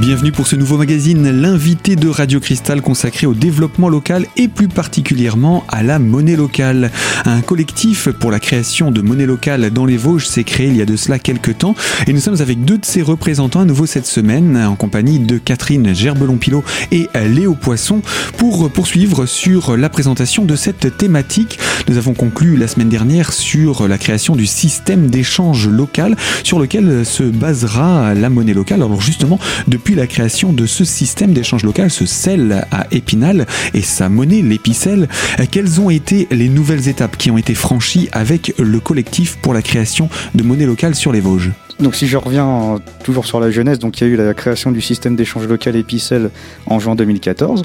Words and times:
Bienvenue 0.00 0.32
pour 0.32 0.46
ce 0.46 0.56
nouveau 0.56 0.78
magazine, 0.78 1.30
l'invité 1.42 1.94
de 1.94 2.08
Radio 2.08 2.40
Cristal 2.40 2.80
consacré 2.80 3.26
au 3.26 3.34
développement 3.34 3.90
local 3.90 4.24
et 4.38 4.48
plus 4.48 4.66
particulièrement 4.66 5.62
à 5.68 5.82
la 5.82 5.98
monnaie 5.98 6.36
locale. 6.36 6.90
Un 7.26 7.42
collectif 7.42 8.08
pour 8.08 8.30
la 8.30 8.40
création 8.40 8.90
de 8.90 9.02
monnaie 9.02 9.26
locale 9.26 9.70
dans 9.70 9.84
les 9.84 9.98
Vosges 9.98 10.26
s'est 10.26 10.42
créé 10.42 10.68
il 10.68 10.78
y 10.78 10.80
a 10.80 10.86
de 10.86 10.96
cela 10.96 11.18
quelques 11.18 11.58
temps 11.58 11.74
et 12.06 12.14
nous 12.14 12.20
sommes 12.20 12.40
avec 12.40 12.64
deux 12.64 12.78
de 12.78 12.86
ses 12.86 13.02
représentants 13.02 13.60
à 13.60 13.66
nouveau 13.66 13.84
cette 13.84 14.06
semaine 14.06 14.56
en 14.56 14.74
compagnie 14.74 15.18
de 15.18 15.36
Catherine 15.36 15.94
Gerbelon-Pilot 15.94 16.64
et 16.92 17.06
Léo 17.28 17.54
Poisson 17.54 18.00
pour 18.38 18.70
poursuivre 18.70 19.26
sur 19.26 19.76
la 19.76 19.90
présentation 19.90 20.46
de 20.46 20.56
cette 20.56 20.96
thématique. 20.96 21.58
Nous 21.88 21.98
avons 21.98 22.14
conclu 22.14 22.56
la 22.56 22.68
semaine 22.68 22.88
dernière 22.88 23.34
sur 23.34 23.86
la 23.86 23.98
création 23.98 24.34
du 24.34 24.46
système 24.46 25.10
d'échange 25.10 25.68
local 25.68 26.16
sur 26.42 26.58
lequel 26.58 27.04
se 27.04 27.22
basera 27.22 28.14
la 28.14 28.30
monnaie 28.30 28.54
locale. 28.54 28.82
Alors 28.82 29.02
justement, 29.02 29.38
depuis 29.68 29.89
la 29.94 30.06
création 30.06 30.52
de 30.52 30.66
ce 30.66 30.84
système 30.84 31.32
d'échange 31.32 31.64
local, 31.64 31.90
ce 31.90 32.06
sel 32.06 32.66
à 32.70 32.86
Épinal 32.90 33.46
et 33.74 33.82
sa 33.82 34.08
monnaie, 34.08 34.42
l'épicelle, 34.42 35.08
quelles 35.50 35.80
ont 35.80 35.90
été 35.90 36.28
les 36.30 36.48
nouvelles 36.48 36.88
étapes 36.88 37.16
qui 37.16 37.30
ont 37.30 37.38
été 37.38 37.54
franchies 37.54 38.08
avec 38.12 38.54
le 38.58 38.80
collectif 38.80 39.36
pour 39.38 39.54
la 39.54 39.62
création 39.62 40.08
de 40.34 40.42
monnaie 40.42 40.66
locale 40.66 40.94
sur 40.94 41.12
les 41.12 41.20
Vosges? 41.20 41.50
Donc 41.78 41.94
si 41.94 42.06
je 42.06 42.16
reviens 42.16 42.78
toujours 43.04 43.24
sur 43.24 43.40
la 43.40 43.50
jeunesse, 43.50 43.78
donc 43.78 44.00
il 44.00 44.06
y 44.06 44.10
a 44.10 44.12
eu 44.12 44.16
la 44.16 44.34
création 44.34 44.70
du 44.70 44.80
système 44.80 45.16
d'échange 45.16 45.46
local 45.46 45.76
Épicelle 45.76 46.30
en 46.66 46.78
juin 46.78 46.94
2014. 46.94 47.64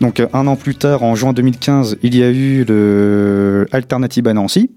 Donc 0.00 0.22
un 0.32 0.46
an 0.46 0.56
plus 0.56 0.74
tard, 0.74 1.02
en 1.02 1.14
juin 1.14 1.32
2015, 1.32 1.98
il 2.02 2.16
y 2.16 2.22
a 2.22 2.30
eu 2.30 2.64
le 2.64 3.66
Alternative 3.72 4.26
à 4.28 4.32
Nancy, 4.32 4.70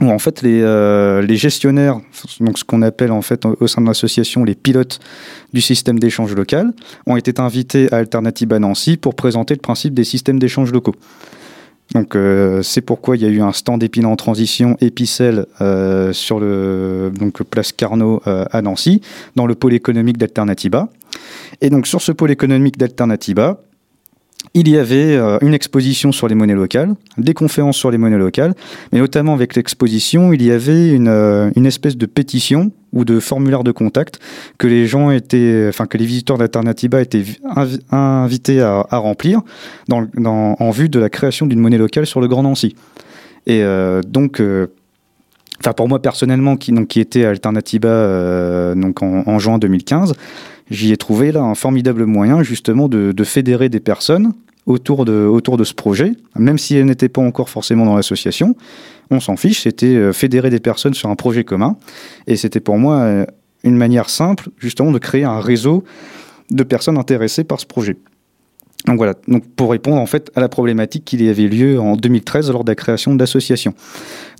où 0.00 0.10
en 0.10 0.18
fait 0.18 0.42
les, 0.42 0.60
euh, 0.62 1.22
les, 1.22 1.36
gestionnaires, 1.36 2.00
donc 2.40 2.58
ce 2.58 2.64
qu'on 2.64 2.82
appelle 2.82 3.12
en 3.12 3.22
fait 3.22 3.44
au 3.46 3.66
sein 3.66 3.80
de 3.80 3.86
l'association 3.86 4.44
les 4.44 4.54
pilotes 4.54 4.98
du 5.52 5.60
système 5.60 5.98
d'échange 5.98 6.34
local, 6.34 6.72
ont 7.06 7.16
été 7.16 7.40
invités 7.40 7.92
à 7.92 7.98
Alternative 7.98 8.52
à 8.52 8.58
Nancy 8.58 8.96
pour 8.96 9.14
présenter 9.14 9.54
le 9.54 9.60
principe 9.60 9.94
des 9.94 10.04
systèmes 10.04 10.38
d'échange 10.38 10.72
locaux. 10.72 10.96
Donc 11.94 12.16
euh, 12.16 12.62
c'est 12.62 12.80
pourquoi 12.80 13.16
il 13.16 13.22
y 13.22 13.26
a 13.26 13.28
eu 13.28 13.40
un 13.40 13.52
stand 13.52 13.82
Épinal 13.82 14.10
en 14.10 14.16
transition 14.16 14.76
Épicel 14.80 15.46
euh, 15.60 16.12
sur 16.12 16.40
le 16.40 17.12
donc 17.16 17.42
place 17.44 17.72
Carnot 17.72 18.20
à 18.24 18.62
Nancy, 18.62 19.00
dans 19.36 19.46
le 19.46 19.54
pôle 19.54 19.74
économique 19.74 20.18
d'Alternativa. 20.18 20.88
Et 21.60 21.70
donc 21.70 21.86
sur 21.86 22.02
ce 22.02 22.10
pôle 22.10 22.32
économique 22.32 22.78
d'Alternativa, 22.78 23.60
il 24.54 24.68
y 24.68 24.78
avait 24.78 25.16
euh, 25.16 25.38
une 25.42 25.52
exposition 25.52 26.12
sur 26.12 26.28
les 26.28 26.36
monnaies 26.36 26.54
locales, 26.54 26.94
des 27.18 27.34
conférences 27.34 27.76
sur 27.76 27.90
les 27.90 27.98
monnaies 27.98 28.18
locales, 28.18 28.54
mais 28.92 29.00
notamment 29.00 29.34
avec 29.34 29.56
l'exposition, 29.56 30.32
il 30.32 30.42
y 30.42 30.52
avait 30.52 30.90
une, 30.90 31.08
euh, 31.08 31.50
une, 31.56 31.66
espèce 31.66 31.96
de 31.96 32.06
pétition 32.06 32.70
ou 32.92 33.04
de 33.04 33.18
formulaire 33.18 33.64
de 33.64 33.72
contact 33.72 34.20
que 34.56 34.68
les 34.68 34.86
gens 34.86 35.10
étaient, 35.10 35.66
enfin 35.68 35.86
que 35.86 35.98
les 35.98 36.06
visiteurs 36.06 36.38
d'Alternativa 36.38 37.02
étaient 37.02 37.24
invités 37.90 38.60
à, 38.60 38.86
remplir 38.92 39.40
en 39.90 40.70
vue 40.70 40.88
de 40.88 41.00
la 41.00 41.10
création 41.10 41.46
d'une 41.46 41.58
monnaie 41.58 41.78
locale 41.78 42.06
sur 42.06 42.20
le 42.20 42.28
Grand 42.28 42.44
Nancy. 42.44 42.76
Et 43.46 43.62
euh, 43.62 44.00
donc 44.06 44.40
enfin 45.60 45.72
pour 45.72 45.88
moi 45.88 46.00
personnellement 46.00 46.56
qui 46.56 46.72
donc 46.72 46.88
qui 46.88 47.00
était 47.00 47.24
Alternativa 47.24 48.74
donc 48.74 49.02
en, 49.02 49.38
juin 49.38 49.58
2015 49.58 50.14
j'y 50.70 50.92
ai 50.92 50.96
trouvé 50.96 51.32
là 51.32 51.42
un 51.42 51.54
formidable 51.54 52.06
moyen 52.06 52.42
justement 52.42 52.88
de, 52.88 53.12
de, 53.12 53.24
fédérer 53.24 53.68
des 53.68 53.80
personnes 53.80 54.32
autour 54.66 55.04
de, 55.04 55.24
autour 55.24 55.56
de 55.56 55.64
ce 55.64 55.74
projet, 55.74 56.12
même 56.36 56.58
si 56.58 56.76
elles 56.76 56.86
n'étaient 56.86 57.08
pas 57.08 57.20
encore 57.20 57.50
forcément 57.50 57.84
dans 57.84 57.96
l'association. 57.96 58.56
On 59.10 59.20
s'en 59.20 59.36
fiche, 59.36 59.62
c'était 59.62 59.86
euh, 59.86 60.12
fédérer 60.12 60.50
des 60.50 60.60
personnes 60.60 60.94
sur 60.94 61.10
un 61.10 61.16
projet 61.16 61.44
commun. 61.44 61.76
Et 62.26 62.36
c'était 62.36 62.60
pour 62.60 62.78
moi 62.78 63.00
euh, 63.00 63.26
une 63.62 63.76
manière 63.76 64.08
simple 64.08 64.48
justement 64.58 64.90
de 64.90 64.98
créer 64.98 65.24
un 65.24 65.40
réseau 65.40 65.84
de 66.50 66.62
personnes 66.62 66.98
intéressées 66.98 67.44
par 67.44 67.60
ce 67.60 67.66
projet. 67.66 67.96
Donc 68.86 68.98
voilà, 68.98 69.14
donc 69.28 69.44
pour 69.56 69.70
répondre 69.70 69.96
en 69.96 70.04
fait 70.04 70.30
à 70.34 70.42
la 70.42 70.50
problématique 70.50 71.06
qui 71.06 71.28
avait 71.28 71.48
lieu 71.48 71.80
en 71.80 71.96
2013 71.96 72.50
lors 72.50 72.64
de 72.64 72.70
la 72.70 72.74
création 72.74 73.14
de 73.14 73.18
l'association. 73.18 73.72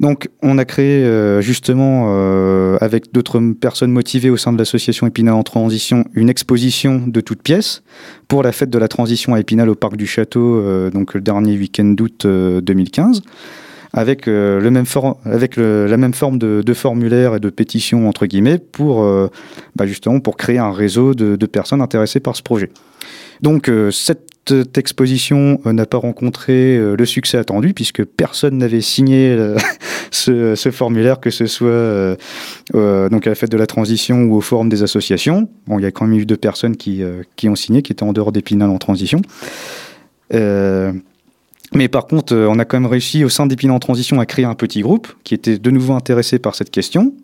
Donc 0.00 0.28
on 0.42 0.58
a 0.58 0.66
créé 0.66 1.02
euh, 1.02 1.40
justement 1.40 2.08
euh, 2.08 2.76
avec 2.82 3.10
d'autres 3.10 3.40
personnes 3.58 3.90
motivées 3.90 4.28
au 4.28 4.36
sein 4.36 4.52
de 4.52 4.58
l'association 4.58 5.06
Épinal 5.06 5.32
en 5.32 5.44
transition 5.44 6.04
une 6.12 6.28
exposition 6.28 7.06
de 7.06 7.20
toutes 7.22 7.42
pièces 7.42 7.82
pour 8.28 8.42
la 8.42 8.52
fête 8.52 8.68
de 8.68 8.78
la 8.78 8.88
transition 8.88 9.32
à 9.34 9.40
Épinal 9.40 9.70
au 9.70 9.74
parc 9.74 9.96
du 9.96 10.06
Château, 10.06 10.56
euh, 10.56 10.90
donc 10.90 11.14
le 11.14 11.22
dernier 11.22 11.56
week-end 11.56 11.86
d'août 11.86 12.26
2015 12.26 13.22
avec, 13.94 14.26
le 14.26 14.68
même 14.70 14.86
avec 15.24 15.56
la 15.56 15.96
même 15.96 16.14
forme 16.14 16.36
de, 16.36 16.74
formulaire 16.74 17.36
et 17.36 17.40
de 17.40 17.48
pétition 17.48 18.08
entre 18.08 18.26
guillemets 18.26 18.58
pour 18.58 19.04
bah, 19.76 19.86
justement 19.86 20.18
pour 20.18 20.36
créer 20.36 20.58
un 20.58 20.72
réseau 20.72 21.14
de, 21.14 21.36
de, 21.36 21.46
personnes 21.46 21.80
intéressées 21.80 22.18
par 22.18 22.34
ce 22.34 22.42
projet. 22.42 22.70
Donc 23.40 23.70
cette 23.92 24.33
cette 24.46 24.78
exposition 24.78 25.60
euh, 25.66 25.72
n'a 25.72 25.86
pas 25.86 25.98
rencontré 25.98 26.76
euh, 26.76 26.96
le 26.96 27.06
succès 27.06 27.38
attendu 27.38 27.72
puisque 27.74 28.04
personne 28.04 28.58
n'avait 28.58 28.80
signé 28.80 29.30
euh, 29.30 29.56
ce, 30.10 30.70
formulaire, 30.70 31.20
que 31.20 31.30
ce 31.30 31.46
soit 31.46 32.16
donc 32.72 33.26
à 33.26 33.30
la 33.30 33.34
fête 33.34 33.50
de 33.50 33.56
la 33.56 33.66
transition 33.66 34.24
ou 34.24 34.36
au 34.36 34.40
forum 34.40 34.68
des 34.68 34.82
associations. 34.82 35.48
Bon, 35.66 35.78
il 35.78 35.82
y 35.82 35.86
a 35.86 35.90
quand 35.90 36.06
même 36.06 36.18
eu 36.18 36.26
deux 36.26 36.36
personnes 36.36 36.76
qui, 36.76 37.02
qui 37.36 37.48
ont 37.48 37.54
signé, 37.54 37.82
qui 37.82 37.92
étaient 37.92 38.02
en 38.02 38.12
dehors 38.12 38.32
d'Épinal 38.32 38.70
en 38.70 38.78
transition. 38.78 39.22
mais 40.30 41.88
par 41.90 42.06
contre, 42.06 42.34
on 42.34 42.58
a 42.58 42.64
quand 42.64 42.80
même 42.80 42.90
réussi 42.90 43.24
au 43.24 43.28
sein 43.28 43.46
d'Épinal 43.46 43.76
en 43.76 43.80
transition 43.80 44.20
à 44.20 44.26
créer 44.26 44.44
un 44.44 44.54
petit 44.54 44.80
groupe 44.80 45.08
qui 45.24 45.34
était 45.34 45.58
de 45.58 45.70
nouveau 45.70 45.94
intéressé 45.94 46.38
par 46.38 46.54
cette 46.54 46.70
question. 46.70 47.14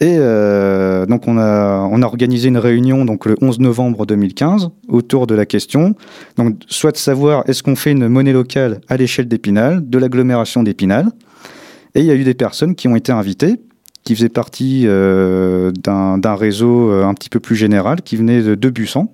Et 0.00 0.16
euh, 0.18 1.06
donc 1.06 1.26
on 1.26 1.38
a, 1.38 1.88
on 1.90 2.02
a 2.02 2.06
organisé 2.06 2.48
une 2.48 2.58
réunion 2.58 3.04
donc 3.04 3.26
le 3.26 3.34
11 3.40 3.58
novembre 3.58 4.06
2015 4.06 4.70
autour 4.86 5.26
de 5.26 5.34
la 5.34 5.44
question, 5.44 5.96
donc 6.36 6.54
soit 6.68 6.92
de 6.92 6.96
savoir 6.96 7.42
est-ce 7.48 7.64
qu'on 7.64 7.74
fait 7.74 7.90
une 7.90 8.06
monnaie 8.06 8.32
locale 8.32 8.80
à 8.88 8.96
l'échelle 8.96 9.26
d'Épinal, 9.26 9.88
de 9.88 9.98
l'agglomération 9.98 10.62
d'Épinal? 10.62 11.08
Et 11.96 12.00
il 12.00 12.06
y 12.06 12.12
a 12.12 12.14
eu 12.14 12.22
des 12.22 12.34
personnes 12.34 12.76
qui 12.76 12.86
ont 12.86 12.94
été 12.94 13.10
invitées, 13.10 13.56
qui 14.04 14.14
faisaient 14.14 14.28
partie 14.28 14.84
euh, 14.86 15.72
d'un 15.72 16.34
réseau 16.36 16.90
euh, 16.90 17.04
un 17.04 17.14
petit 17.14 17.28
peu 17.28 17.40
plus 17.40 17.56
général, 17.56 18.02
qui 18.02 18.16
venait 18.16 18.42
de, 18.42 18.54
de 18.54 18.70
Bussan, 18.70 19.10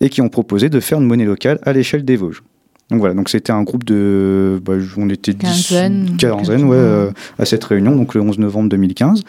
et 0.00 0.08
qui 0.08 0.20
ont 0.20 0.28
proposé 0.28 0.68
de 0.68 0.78
faire 0.78 1.00
une 1.00 1.06
monnaie 1.06 1.24
locale 1.24 1.58
à 1.64 1.72
l'échelle 1.72 2.04
des 2.04 2.16
Vosges. 2.16 2.42
Donc 2.90 3.00
voilà, 3.00 3.14
donc 3.14 3.28
c'était 3.28 3.52
un 3.52 3.62
groupe 3.62 3.84
de, 3.84 4.60
bah, 4.62 4.74
on 4.98 5.08
était 5.08 5.32
quinzaine, 5.34 6.16
quinzaine, 6.18 6.64
ouais, 6.64 6.76
euh, 6.76 7.10
à 7.38 7.44
cette 7.44 7.64
réunion, 7.64 7.96
donc 7.96 8.14
le 8.14 8.20
11 8.20 8.38
novembre 8.38 8.68
2015. 8.68 9.22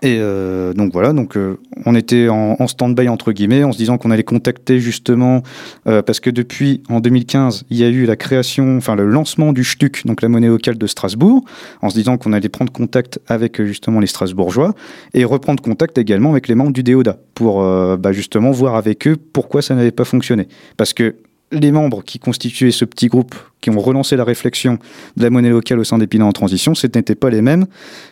Et 0.00 0.16
euh, 0.18 0.72
donc 0.72 0.92
voilà, 0.92 1.12
donc 1.12 1.36
euh, 1.36 1.58
on 1.84 1.94
était 1.94 2.28
en, 2.28 2.66
stand-by 2.66 3.08
entre 3.08 3.32
guillemets, 3.32 3.62
en 3.62 3.72
se 3.72 3.78
disant 3.78 3.98
qu'on 3.98 4.10
allait 4.10 4.24
contacter 4.24 4.80
justement 4.80 5.42
euh, 5.86 6.00
parce 6.02 6.18
que 6.18 6.30
depuis 6.30 6.82
en 6.88 7.00
2015, 7.00 7.64
il 7.70 7.76
y 7.76 7.84
a 7.84 7.88
eu 7.88 8.06
la 8.06 8.16
création, 8.16 8.78
enfin 8.78 8.96
le 8.96 9.06
lancement 9.06 9.52
du 9.52 9.64
STUC, 9.64 10.06
donc 10.06 10.22
la 10.22 10.28
monnaie 10.28 10.48
locale 10.48 10.78
de 10.78 10.86
Strasbourg, 10.86 11.44
en 11.82 11.90
se 11.90 11.94
disant 11.94 12.16
qu'on 12.16 12.32
allait 12.32 12.48
prendre 12.48 12.72
contact 12.72 13.20
avec 13.28 13.62
justement 13.62 14.00
les 14.00 14.06
Strasbourgeois 14.06 14.74
et 15.12 15.24
reprendre 15.24 15.62
contact 15.62 15.98
également 15.98 16.30
avec 16.30 16.48
les 16.48 16.54
membres 16.54 16.72
du 16.72 16.82
DEODA 16.82 17.18
pour 17.34 17.62
bah, 17.62 18.12
justement 18.12 18.50
voir 18.50 18.76
avec 18.76 19.06
eux 19.06 19.16
pourquoi 19.16 19.62
ça 19.62 19.74
n'avait 19.74 19.90
pas 19.90 20.04
fonctionné. 20.04 20.48
Parce 20.76 20.94
que 20.94 21.14
les 21.52 21.70
membres 21.70 22.02
qui 22.02 22.18
constituaient 22.18 22.70
ce 22.70 22.84
petit 22.84 23.08
groupe, 23.08 23.34
qui 23.60 23.70
ont 23.70 23.78
relancé 23.78 24.16
la 24.16 24.24
réflexion 24.24 24.78
de 25.16 25.22
la 25.22 25.30
monnaie 25.30 25.50
locale 25.50 25.78
au 25.78 25.84
sein 25.84 25.98
des 25.98 26.06
bilans 26.06 26.28
en 26.28 26.32
transition, 26.32 26.74
ce 26.74 26.86
n'étaient 26.86 27.14
pas 27.14 27.30
les 27.30 27.42
mêmes 27.42 27.66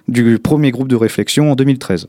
du 0.09 0.39
premier 0.39 0.71
groupe 0.71 0.89
de 0.89 0.97
réflexion 0.97 1.51
en 1.51 1.57
2013. 1.57 2.09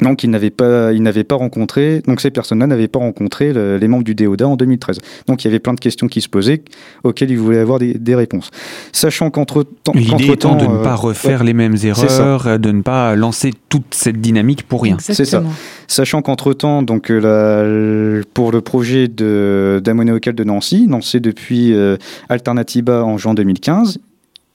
Donc, 0.00 0.24
ils 0.24 0.30
n'avaient 0.30 0.50
pas, 0.50 0.92
ils 0.92 1.02
n'avaient 1.02 1.24
pas 1.24 1.36
rencontré, 1.36 2.02
donc 2.06 2.20
ces 2.20 2.30
personnes-là 2.30 2.66
n'avaient 2.66 2.88
pas 2.88 2.98
rencontré 2.98 3.52
les 3.52 3.88
membres 3.88 4.04
du 4.04 4.14
DODA 4.14 4.48
en 4.48 4.56
2013. 4.56 4.98
Donc, 5.26 5.44
il 5.44 5.48
y 5.48 5.50
avait 5.50 5.58
plein 5.58 5.74
de 5.74 5.80
questions 5.80 6.08
qui 6.08 6.20
se 6.20 6.28
posaient 6.28 6.62
auxquelles 7.04 7.30
ils 7.30 7.38
voulaient 7.38 7.58
avoir 7.58 7.78
des, 7.78 8.14
réponses. 8.14 8.50
Sachant 8.92 9.30
qu'entre 9.30 9.62
temps, 9.62 9.92
l'idée 9.94 10.30
étant 10.30 10.54
de 10.54 10.66
ne 10.66 10.74
euh, 10.74 10.82
pas 10.82 10.94
refaire 10.94 11.44
les 11.44 11.54
mêmes 11.54 11.76
erreurs, 11.82 12.58
de 12.58 12.72
ne 12.72 12.82
pas 12.82 13.16
lancer 13.16 13.52
toute 13.70 13.94
cette 13.94 14.20
dynamique 14.20 14.64
pour 14.64 14.82
rien. 14.82 14.96
C'est 14.98 15.24
ça. 15.24 15.42
Sachant 15.88 16.22
qu'entre 16.22 16.52
temps, 16.52 16.82
donc 16.82 17.10
euh, 17.10 18.22
pour 18.34 18.52
le 18.52 18.60
projet 18.60 19.08
de, 19.08 19.80
de 19.82 20.10
locale 20.10 20.34
de 20.34 20.44
Nancy, 20.44 20.86
lancé 20.88 21.20
depuis 21.20 21.74
euh, 21.74 21.96
Alternativa 22.28 23.04
en 23.04 23.18
juin 23.18 23.34
2015, 23.34 23.98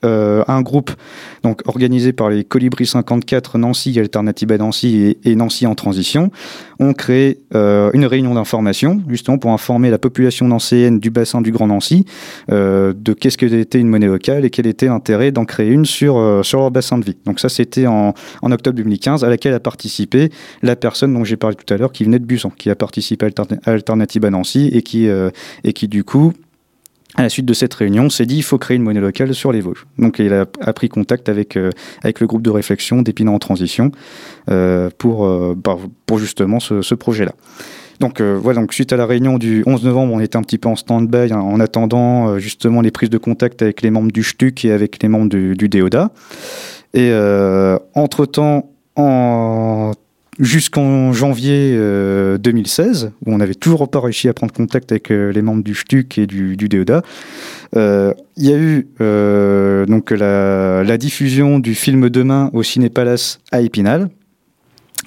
euh, 0.05 0.43
un 0.47 0.61
groupe 0.61 0.91
donc 1.41 1.61
organisé 1.65 2.13
par 2.13 2.29
les 2.29 2.43
Colibri 2.43 2.85
54 2.85 3.57
Nancy 3.57 3.99
Alternative 3.99 4.51
à 4.51 4.57
Nancy 4.59 5.17
et, 5.23 5.35
Nancy 5.35 5.65
en 5.65 5.73
transition 5.73 6.29
ont 6.79 6.93
créé 6.93 7.39
euh, 7.55 7.89
une 7.95 8.05
réunion 8.05 8.35
d'information 8.35 9.01
justement 9.07 9.39
pour 9.39 9.49
informer 9.51 9.89
la 9.89 9.97
population 9.97 10.47
nancéenne 10.47 10.99
du 10.99 11.09
bassin 11.09 11.41
du 11.41 11.51
Grand 11.51 11.65
Nancy 11.65 12.05
euh, 12.51 12.93
de 12.95 13.13
qu'est-ce 13.13 13.39
que 13.39 13.47
était 13.47 13.79
une 13.79 13.87
monnaie 13.87 14.05
locale 14.05 14.45
et 14.45 14.51
quel 14.51 14.67
était 14.67 14.85
l'intérêt 14.85 15.31
d'en 15.31 15.45
créer 15.45 15.71
une 15.71 15.85
sur, 15.85 16.41
sur 16.45 16.59
leur 16.59 16.69
bassin 16.69 16.99
de 16.99 17.05
vie. 17.05 17.17
Donc 17.25 17.39
ça 17.39 17.49
c'était 17.49 17.87
en, 17.87 18.13
octobre 18.43 18.77
2015 18.77 19.23
à 19.23 19.29
laquelle 19.29 19.55
a 19.55 19.59
participé 19.59 20.29
la 20.61 20.75
personne 20.75 21.11
dont 21.11 21.23
j'ai 21.23 21.37
parlé 21.37 21.55
tout 21.55 21.73
à 21.73 21.77
l'heure 21.77 21.91
qui 21.91 22.03
venait 22.03 22.19
de 22.19 22.25
Busson, 22.25 22.51
qui 22.51 22.69
a 22.69 22.75
participé 22.75 23.25
à 23.25 23.71
Alternative 23.71 24.25
à 24.25 24.29
Nancy 24.29 24.69
et 24.73 24.83
qui, 24.83 25.07
et 25.63 25.73
qui 25.73 25.87
du 25.87 26.03
coup 26.03 26.33
à 27.17 27.23
la 27.23 27.29
suite 27.29 27.45
de 27.45 27.53
cette 27.53 27.73
réunion, 27.73 28.09
s'est 28.09 28.27
dit 28.27 28.37
il 28.37 28.43
faut 28.43 28.59
créer 28.59 28.77
une 28.77 28.83
monnaie 28.83 29.01
locale 29.01 29.33
sur 29.33 29.51
les 29.51 29.59
Vosges. 29.59 29.85
Donc 29.97 30.19
il 30.19 30.31
a, 30.33 30.45
pris 30.73 30.87
contact 30.87 31.29
avec, 31.29 31.57
euh, 31.57 31.71
avec 32.03 32.19
le 32.19 32.27
groupe 32.27 32.43
de 32.43 32.51
réflexion 32.51 33.01
d'Épinal 33.01 33.33
en 33.33 33.39
transition 33.39 33.91
euh, 34.49 34.89
pour, 34.97 35.25
euh, 35.25 35.55
bah, 35.57 35.77
pour 36.05 36.19
justement 36.19 36.59
ce, 36.59 36.93
projet-là. 36.93 37.33
Donc 37.99 38.21
voilà, 38.21 38.61
donc 38.61 38.73
suite 38.73 38.93
à 38.93 38.97
la 38.97 39.07
réunion 39.07 39.39
du 39.39 39.63
11 39.65 39.83
novembre, 39.83 40.13
on 40.13 40.19
était 40.19 40.37
un 40.37 40.43
petit 40.43 40.59
peu 40.59 40.69
en 40.69 40.75
stand-by 40.75 41.33
hein, 41.33 41.39
en 41.39 41.59
attendant 41.59 42.37
justement 42.37 42.81
les 42.81 42.91
prises 42.91 43.09
de 43.09 43.17
contact 43.17 43.63
avec 43.63 43.81
les 43.81 43.89
membres 43.89 44.11
du 44.11 44.21
STUC 44.21 44.65
et 44.65 44.71
avec 44.71 45.01
les 45.01 45.09
membres 45.09 45.29
du, 45.29 45.55
du 45.55 45.67
DEODA. 45.67 46.11
Et 46.93 47.11
entre-temps, 47.95 48.69
en 48.95 49.93
jusqu'en 50.39 51.13
janvier 51.13 51.71
2016, 52.39 53.05
euh, 53.05 53.09
où 53.25 53.33
on 53.33 53.37
n'avait 53.37 53.55
toujours 53.55 53.89
pas 53.89 53.99
réussi 53.99 54.29
à 54.29 54.33
prendre 54.33 54.53
contact 54.53 54.91
avec 54.91 55.11
euh, 55.11 55.31
les 55.31 55.41
membres 55.41 55.63
du 55.63 55.75
STUC 55.75 56.17
et 56.17 56.27
du, 56.27 56.55
du 56.55 56.69
DEODA. 56.69 57.01
Euh, 57.75 58.13
il 58.37 58.45
y 58.45 58.53
a 58.53 58.57
eu 58.57 58.87
donc 59.87 60.11
la, 60.11 60.97
diffusion 60.97 61.59
du 61.59 61.75
film 61.75 62.09
Demain 62.09 62.49
au 62.53 62.63
Ciné 62.63 62.89
Palace 62.89 63.39
à 63.51 63.61
Épinal. 63.61 64.09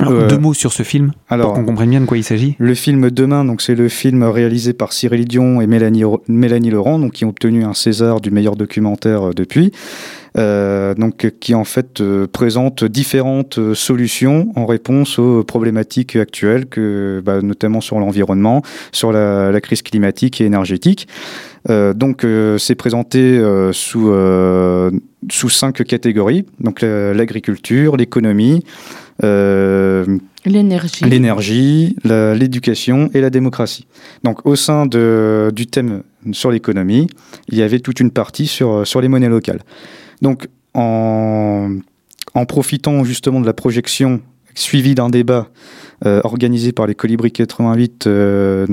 deux 0.01 0.39
mots 0.39 0.55
sur 0.55 0.73
ce 0.73 0.83
film, 0.83 1.13
alors, 1.29 1.49
pour 1.49 1.55
qu'on 1.55 1.65
comprenne 1.65 1.91
bien 1.91 2.01
de 2.01 2.07
quoi 2.07 2.17
il 2.17 2.25
s'agit. 2.25 2.57
Le 2.59 2.75
film 2.75 3.11
Demain, 3.11 3.45
donc 3.45 3.63
c'est 3.63 3.75
le 3.75 3.89
film 3.89 4.23
réalisé 4.25 4.73
par 4.73 4.93
Cyril 4.93 5.27
Dion 5.27 5.61
et 5.61 5.67
Mélanie, 5.67 6.05
Mélanie 6.29 6.71
Laurent, 6.71 6.99
donc 6.99 7.13
qui 7.13 7.25
ont 7.25 7.31
obtenu 7.31 7.65
un 7.65 7.75
César 7.75 8.21
du 8.21 8.31
meilleur 8.31 8.57
documentaire 8.57 9.35
depuis. 9.35 9.73
Euh, 10.39 10.95
donc 10.95 11.33
qui 11.41 11.55
en 11.55 11.65
fait 11.65 12.01
euh, 12.01 12.29
présente 12.29 12.85
différentes 12.85 13.59
euh, 13.59 13.75
solutions 13.75 14.53
en 14.55 14.65
réponse 14.65 15.19
aux 15.19 15.43
problématiques 15.43 16.15
actuelles, 16.15 16.67
que, 16.67 17.21
bah, 17.25 17.43
notamment 17.43 17.81
sur 17.81 17.99
l'environnement, 17.99 18.63
sur 18.93 19.11
la, 19.11 19.51
la, 19.51 19.61
crise 19.61 19.83
climatique 19.83 20.41
et 20.41 20.45
énergétique. 20.45 21.09
Euh, 21.69 21.95
donc 21.95 22.25
c'est 22.59 22.75
présenté 22.77 23.41
sous, 23.73 24.13
sous 25.31 25.51
cinq 25.51 25.83
catégories, 25.85 26.47
donc 26.61 26.83
l'agriculture, 26.83 27.97
l'économie, 27.97 28.65
L'énergie. 30.47 31.05
L'énergie, 31.05 31.97
l'éducation 32.05 33.11
et 33.13 33.21
la 33.21 33.29
démocratie. 33.29 33.87
Donc 34.25 34.47
au 34.47 34.57
sein 34.57 34.87
de, 34.87 35.53
du 35.55 35.67
thème 35.67 36.03
sur 36.33 36.51
l'économie, 36.51 37.09
il 37.49 37.59
y 37.59 37.63
avait 37.63 37.81
toute 37.81 38.01
une 38.01 38.11
partie 38.11 38.47
sur, 38.47 38.87
sur 38.87 39.03
les 39.03 39.09
monnaies 39.09 39.29
locales. 39.29 39.61
Donc, 40.23 40.49
en, 40.75 41.79
profitant 42.49 43.05
justement 43.05 43.41
de 43.41 43.47
la 43.47 43.53
projection 43.53 44.21
suivie 44.55 44.95
d'un 44.95 45.11
débat 45.11 45.49
euh, 46.07 46.21
organisé 46.25 46.73
par 46.73 46.87
les 46.87 46.95
Colibri 46.95 47.31
88, 47.31 48.07
euh, 48.07 48.67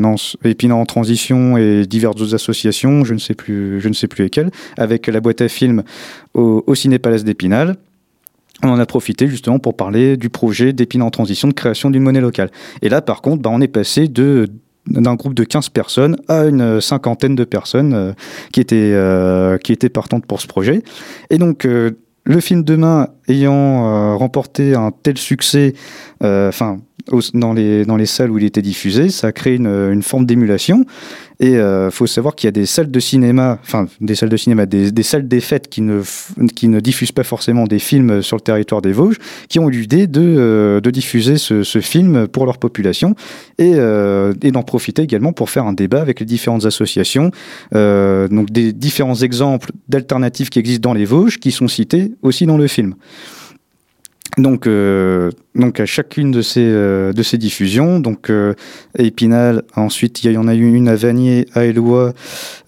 Épinal 0.43 0.77
en 0.77 0.85
transition 0.85 1.57
et 1.57 1.85
diverses 1.85 2.19
autres 2.21 2.35
associations, 2.35 3.03
je 3.03 3.13
ne 3.13 3.19
sais 3.19 3.35
plus, 3.35 3.81
je 3.81 3.89
ne 3.89 4.23
lesquelles, 4.23 4.51
avec 4.77 5.07
la 5.07 5.19
boîte 5.19 5.41
à 5.41 5.47
films 5.47 5.83
au, 6.33 6.63
au 6.65 6.75
Ciné 6.75 6.99
Palace 6.99 7.23
d'Épinal. 7.23 7.75
On 8.63 8.69
en 8.69 8.79
a 8.79 8.85
profité 8.85 9.27
justement 9.27 9.59
pour 9.59 9.75
parler 9.75 10.17
du 10.17 10.29
projet 10.29 10.73
d'Épinal 10.73 11.07
en 11.07 11.11
transition 11.11 11.47
de 11.47 11.53
création 11.53 11.91
d'une 11.91 12.01
monnaie 12.01 12.21
locale. 12.21 12.49
Et 12.81 12.89
là, 12.89 13.01
par 13.01 13.21
contre, 13.21 13.43
bah, 13.43 13.51
on 13.53 13.61
est 13.61 13.67
passé 13.67 14.07
de 14.07 14.47
d'un 14.89 15.15
groupe 15.15 15.33
de 15.33 15.43
15 15.43 15.69
personnes 15.69 16.17
à 16.27 16.45
une 16.45 16.81
cinquantaine 16.81 17.35
de 17.35 17.43
personnes 17.43 17.93
euh, 17.93 18.13
qui, 18.51 18.61
étaient, 18.61 18.91
euh, 18.93 19.57
qui 19.57 19.71
étaient 19.71 19.89
partantes 19.89 20.25
pour 20.25 20.41
ce 20.41 20.47
projet. 20.47 20.83
Et 21.29 21.37
donc, 21.37 21.65
euh, 21.65 21.91
le 22.23 22.39
film 22.41 22.63
Demain 22.63 23.07
ayant 23.29 24.17
remporté 24.17 24.75
un 24.75 24.91
tel 24.91 25.17
succès, 25.17 25.73
enfin, 26.21 26.79
dans 27.33 27.53
les, 27.53 27.85
dans 27.85 27.97
les 27.97 28.05
salles 28.05 28.31
où 28.31 28.37
il 28.37 28.43
était 28.43 28.61
diffusé, 28.61 29.09
ça 29.09 29.27
a 29.27 29.31
créé 29.31 29.55
une, 29.55 29.67
une 29.67 30.03
forme 30.03 30.25
d'émulation. 30.25 30.85
Et 31.39 31.51
il 31.51 31.57
euh, 31.57 31.91
faut 31.91 32.07
savoir 32.07 32.33
qu'il 32.33 32.47
y 32.47 32.49
a 32.49 32.51
des 32.51 32.65
salles 32.65 32.89
de 32.89 32.99
cinéma, 32.99 33.59
enfin 33.61 33.87
des 34.01 34.15
salles 34.15 34.29
de 34.29 34.37
cinéma, 34.37 34.65
des, 34.65 35.03
salles 35.03 35.27
des 35.27 35.39
fêtes 35.39 35.69
qui 35.69 35.81
ne, 35.81 36.01
qui 36.55 36.67
ne 36.67 36.79
diffusent 36.79 37.11
pas 37.11 37.23
forcément 37.23 37.65
des 37.65 37.77
films 37.77 38.23
sur 38.23 38.37
le 38.37 38.41
territoire 38.41 38.81
des 38.81 38.91
Vosges, 38.91 39.17
qui 39.47 39.59
ont 39.59 39.69
eu 39.69 39.81
l'idée 39.81 40.07
de, 40.07 40.21
euh, 40.21 40.81
de 40.81 40.89
diffuser 40.89 41.37
ce, 41.37 41.61
ce, 41.61 41.79
film 41.79 42.27
pour 42.27 42.45
leur 42.45 42.57
population 42.57 43.15
et, 43.59 43.73
euh, 43.75 44.33
et 44.41 44.51
d'en 44.51 44.63
profiter 44.63 45.03
également 45.03 45.31
pour 45.31 45.51
faire 45.51 45.65
un 45.65 45.73
débat 45.73 46.01
avec 46.01 46.19
les 46.19 46.25
différentes 46.25 46.65
associations, 46.65 47.31
donc 47.71 48.49
des 48.49 48.73
différents 48.73 49.15
exemples 49.15 49.71
d'alternatives 49.87 50.49
qui 50.49 50.59
existent 50.59 50.89
dans 50.89 50.93
les 50.93 51.05
Vosges, 51.05 51.37
qui 51.37 51.51
sont 51.51 51.67
cités 51.67 52.13
aussi 52.23 52.45
dans 52.45 52.57
le 52.57 52.67
film. 52.67 52.95
Donc, 54.37 54.67
euh, 54.67 55.31
donc 55.55 55.79
à 55.79 55.87
chacune 55.87 56.29
de 56.29 56.43
ces, 56.43 56.63
euh, 56.63 57.11
de 57.11 57.23
ces 57.23 57.39
diffusions, 57.39 57.99
donc 57.99 58.29
euh, 58.29 58.53
à 58.97 59.01
Épinal, 59.01 59.63
ensuite 59.75 60.23
il 60.23 60.31
y, 60.31 60.37
en 60.37 60.47
a 60.47 60.53
eu 60.53 60.73
une 60.73 60.87
à 60.87 60.95
Vanier, 60.95 61.47
à 61.55 61.65
Eloi, 61.65 62.13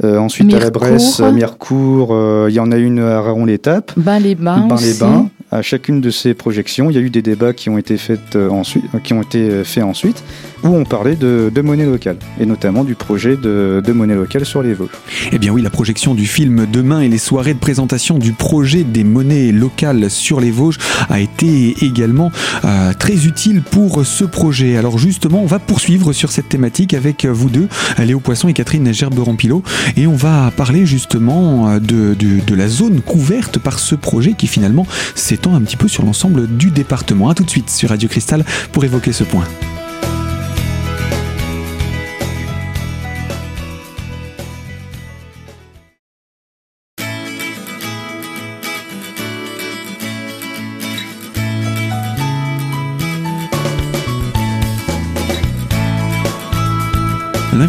ensuite 0.04 0.52
à 0.54 0.60
la 0.60 0.72
Bresse, 0.72 1.20
à 1.20 1.32
Mirecourt, 1.32 2.16
il 2.50 2.54
y 2.54 2.60
en 2.60 2.72
a 2.72 2.78
une 2.78 3.00
à 3.00 3.22
Raron-l'Étape, 3.22 3.92
Bain-les-Bains, 3.98 4.68
Bain-les-Bains. 4.68 5.30
À 5.52 5.64
chacune 5.64 6.00
de 6.00 6.12
ces 6.12 6.36
projections, 6.36 6.92
il 6.92 6.96
y 6.96 7.00
a 7.00 7.02
eu 7.02 7.10
des 7.10 7.24
débats 7.24 7.54
qui 7.54 7.72
ont 7.72 7.80
été 7.80 7.98
faits 7.98 8.36
ensuite, 8.36 8.86
qui 9.04 9.14
ont 9.14 9.22
été 9.22 9.64
faits 9.64 9.84
ensuite, 9.84 10.24
où 10.64 10.68
on 10.70 10.86
parlait 10.86 11.16
de, 11.16 11.52
monnaie 11.62 11.86
locale, 11.86 12.18
et 12.40 12.46
notamment 12.46 12.84
du 12.84 12.96
projet 12.96 13.36
de, 13.36 13.84
monnaie 13.94 14.16
locale 14.16 14.46
sur 14.46 14.62
les 14.62 14.74
Vosges. 14.74 14.90
Eh 15.32 15.40
bien 15.40 15.52
oui, 15.52 15.62
la 15.62 15.70
projection 15.70 16.16
du 16.16 16.26
film 16.26 16.66
Demain 16.72 17.02
et 17.02 17.10
les 17.10 17.18
soirées 17.18 17.54
de 17.54 17.60
présentation 17.60 18.18
du 18.18 18.34
projet 18.34 18.84
des 18.84 19.04
monnaies 19.04 19.52
locales 19.52 20.10
sur 20.10 20.40
les 20.40 20.52
Vosges 20.52 20.78
a 21.10 21.20
été 21.20 21.76
également 21.82 22.32
euh, 22.66 22.94
très 22.94 23.26
utile 23.26 23.62
pour 23.62 24.06
ce 24.06 24.24
projet. 24.24 24.78
Alors 24.78 24.98
justement, 24.98 25.42
on 25.42 25.48
va 25.48 25.60
poursuivre 25.60 26.14
sur 26.14 26.32
cette 26.32 26.50
thématique 26.50 26.94
avec 26.94 27.26
vous 27.26 27.50
deux, 27.50 27.68
Léo 27.98 28.20
Poisson 28.20 28.48
et 28.48 28.54
Catherine 28.54 28.94
Gerberon-Pilot, 28.94 29.64
et 29.98 30.08
on 30.08 30.16
va 30.16 30.52
parler 30.56 30.86
justement 30.86 31.80
de, 31.80 32.14
de, 32.14 32.56
la 32.56 32.68
zone 32.68 33.02
couverte 33.02 33.60
par 33.60 33.80
ce 33.80 33.96
projet 33.96 34.34
qui 34.34 34.48
finalement 34.48 34.86
s'est 35.16 35.40
un 35.48 35.62
petit 35.62 35.78
peu 35.78 35.88
sur 35.88 36.04
l'ensemble 36.04 36.48
du 36.48 36.72
département. 36.72 37.30
A 37.30 37.34
tout 37.34 37.44
de 37.44 37.50
suite 37.50 37.70
sur 37.70 37.90
Radio 37.90 38.10
Cristal 38.10 38.44
pour 38.72 38.84
évoquer 38.84 39.14
ce 39.14 39.24
point. 39.24 39.46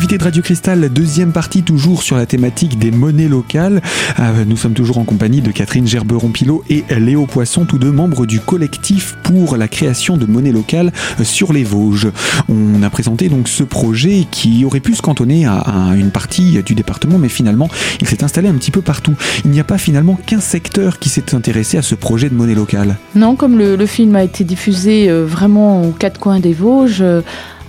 L'invité 0.00 0.16
de 0.16 0.24
Radio 0.24 0.42
Cristal, 0.42 0.88
deuxième 0.88 1.30
partie 1.30 1.62
toujours 1.62 2.02
sur 2.02 2.16
la 2.16 2.24
thématique 2.24 2.78
des 2.78 2.90
monnaies 2.90 3.28
locales. 3.28 3.82
Euh, 4.18 4.46
nous 4.46 4.56
sommes 4.56 4.72
toujours 4.72 4.96
en 4.96 5.04
compagnie 5.04 5.42
de 5.42 5.50
Catherine 5.50 5.86
Gerberon-Pilot 5.86 6.64
et 6.70 6.84
Léo 6.98 7.26
Poisson, 7.26 7.66
tous 7.66 7.76
deux 7.76 7.90
membres 7.90 8.24
du 8.24 8.40
collectif 8.40 9.18
pour 9.22 9.58
la 9.58 9.68
création 9.68 10.16
de 10.16 10.24
monnaies 10.24 10.52
locales 10.52 10.90
sur 11.22 11.52
les 11.52 11.64
Vosges. 11.64 12.08
On 12.48 12.82
a 12.82 12.88
présenté 12.88 13.28
donc 13.28 13.46
ce 13.46 13.62
projet 13.62 14.26
qui 14.30 14.64
aurait 14.64 14.80
pu 14.80 14.94
se 14.94 15.02
cantonner 15.02 15.44
à, 15.44 15.92
une 15.94 16.10
partie 16.10 16.62
du 16.62 16.74
département, 16.74 17.18
mais 17.18 17.28
finalement 17.28 17.68
il 18.00 18.08
s'est 18.08 18.24
installé 18.24 18.48
un 18.48 18.54
petit 18.54 18.70
peu 18.70 18.80
partout. 18.80 19.16
Il 19.44 19.50
n'y 19.50 19.60
a 19.60 19.64
pas 19.64 19.76
finalement 19.76 20.14
qu'un 20.14 20.40
secteur 20.40 20.98
qui 20.98 21.10
s'est 21.10 21.34
intéressé 21.34 21.76
à 21.76 21.82
ce 21.82 21.94
projet 21.94 22.30
de 22.30 22.34
monnaie 22.34 22.54
locale. 22.54 22.96
Non, 23.14 23.36
comme 23.36 23.58
le, 23.58 23.84
film 23.84 24.16
a 24.16 24.24
été 24.24 24.44
diffusé 24.44 25.10
euh, 25.10 25.26
vraiment 25.26 25.82
aux 25.82 25.90
quatre 25.90 26.18
coins 26.18 26.40
des 26.40 26.54
Vosges, 26.54 27.02
euh, 27.02 27.20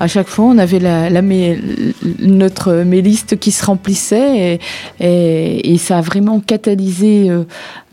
à 0.01 0.07
chaque 0.07 0.27
fois, 0.27 0.45
on 0.45 0.57
avait 0.57 0.79
la, 0.79 1.21
notre 2.19 2.73
méliste 2.73 3.37
qui 3.37 3.51
se 3.51 3.63
remplissait 3.63 4.59
et, 4.99 5.77
ça 5.77 5.99
a 5.99 6.01
vraiment 6.01 6.39
catalysé 6.39 7.29
euh, 7.29 7.43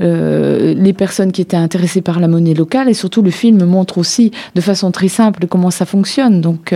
euh, 0.00 0.74
les 0.74 0.92
personnes 0.94 1.32
qui 1.32 1.42
étaient 1.42 1.56
intéressées 1.56 2.00
par 2.00 2.18
la 2.18 2.28
monnaie 2.28 2.54
locale 2.54 2.88
et 2.88 2.94
surtout 2.94 3.22
le 3.22 3.30
film 3.30 3.64
montre 3.64 3.98
aussi 3.98 4.30
de 4.54 4.60
façon 4.60 4.90
très 4.90 5.08
simple 5.08 5.46
comment 5.48 5.70
ça 5.70 5.84
fonctionne. 5.84 6.40
Donc 6.40 6.74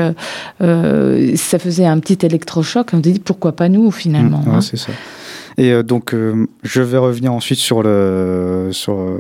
euh, 0.60 1.36
ça 1.36 1.58
faisait 1.58 1.86
un 1.86 1.98
petit 1.98 2.26
électrochoc. 2.26 2.88
On 2.92 2.98
dit 2.98 3.18
pourquoi 3.18 3.52
pas 3.52 3.70
nous 3.70 3.90
finalement. 3.90 4.42
Mmh, 4.44 4.54
hein. 4.54 4.60
C'est 4.60 4.76
ça. 4.76 4.92
Et 5.58 5.82
donc, 5.82 6.14
je 6.62 6.82
vais 6.82 6.96
revenir 6.96 7.32
ensuite 7.34 7.58
sur 7.58 7.82
le, 7.82 8.70
sur, 8.72 9.18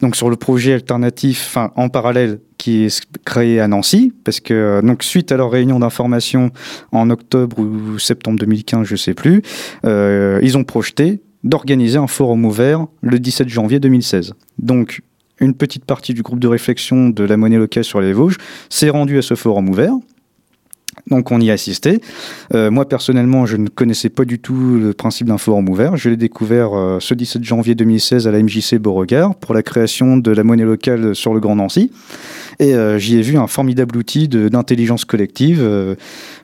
donc 0.00 0.16
sur 0.16 0.30
le 0.30 0.36
projet 0.36 0.72
alternatif, 0.72 1.44
enfin, 1.50 1.72
en 1.76 1.90
parallèle 1.90 2.38
qui 2.66 2.86
est 2.86 3.06
créé 3.24 3.60
à 3.60 3.68
Nancy, 3.68 4.12
parce 4.24 4.40
que 4.40 4.52
euh, 4.52 4.82
donc 4.82 5.04
suite 5.04 5.30
à 5.30 5.36
leur 5.36 5.52
réunion 5.52 5.78
d'information 5.78 6.50
en 6.90 7.10
octobre 7.10 7.60
ou 7.60 7.96
septembre 8.00 8.40
2015, 8.40 8.84
je 8.84 8.96
sais 8.96 9.14
plus, 9.14 9.42
euh, 9.84 10.40
ils 10.42 10.58
ont 10.58 10.64
projeté 10.64 11.20
d'organiser 11.44 11.96
un 11.96 12.08
forum 12.08 12.44
ouvert 12.44 12.86
le 13.02 13.20
17 13.20 13.48
janvier 13.48 13.78
2016. 13.78 14.34
Donc 14.58 15.02
une 15.38 15.54
petite 15.54 15.84
partie 15.84 16.12
du 16.12 16.22
groupe 16.22 16.40
de 16.40 16.48
réflexion 16.48 17.08
de 17.08 17.22
la 17.22 17.36
monnaie 17.36 17.58
locale 17.58 17.84
sur 17.84 18.00
les 18.00 18.12
Vosges 18.12 18.38
s'est 18.68 18.90
rendue 18.90 19.18
à 19.18 19.22
ce 19.22 19.36
forum 19.36 19.68
ouvert 19.68 19.94
Donc 21.08 21.30
on 21.30 21.40
y 21.40 21.52
assistait. 21.52 22.00
Euh, 22.52 22.70
moi 22.70 22.88
personnellement, 22.88 23.46
je 23.46 23.56
ne 23.56 23.68
connaissais 23.68 24.08
pas 24.08 24.24
du 24.24 24.40
tout 24.40 24.76
le 24.76 24.92
principe 24.92 25.28
d'un 25.28 25.38
forum 25.38 25.68
ouvert. 25.68 25.96
Je 25.96 26.08
l'ai 26.10 26.16
découvert 26.16 26.76
euh, 26.76 26.98
ce 26.98 27.14
17 27.14 27.44
janvier 27.44 27.76
2016 27.76 28.26
à 28.26 28.32
la 28.32 28.42
MJC 28.42 28.76
Beauregard 28.78 29.36
pour 29.36 29.54
la 29.54 29.62
création 29.62 30.16
de 30.16 30.30
la 30.32 30.42
monnaie 30.42 30.64
locale 30.64 31.14
sur 31.14 31.32
le 31.32 31.38
Grand 31.38 31.56
Nancy. 31.56 31.92
Et 32.58 32.74
euh, 32.74 32.98
j'y 32.98 33.18
ai 33.18 33.22
vu 33.22 33.36
un 33.36 33.46
formidable 33.46 33.96
outil 33.96 34.26
d'intelligence 34.28 35.04
collective 35.04 35.60
euh, 35.60 35.94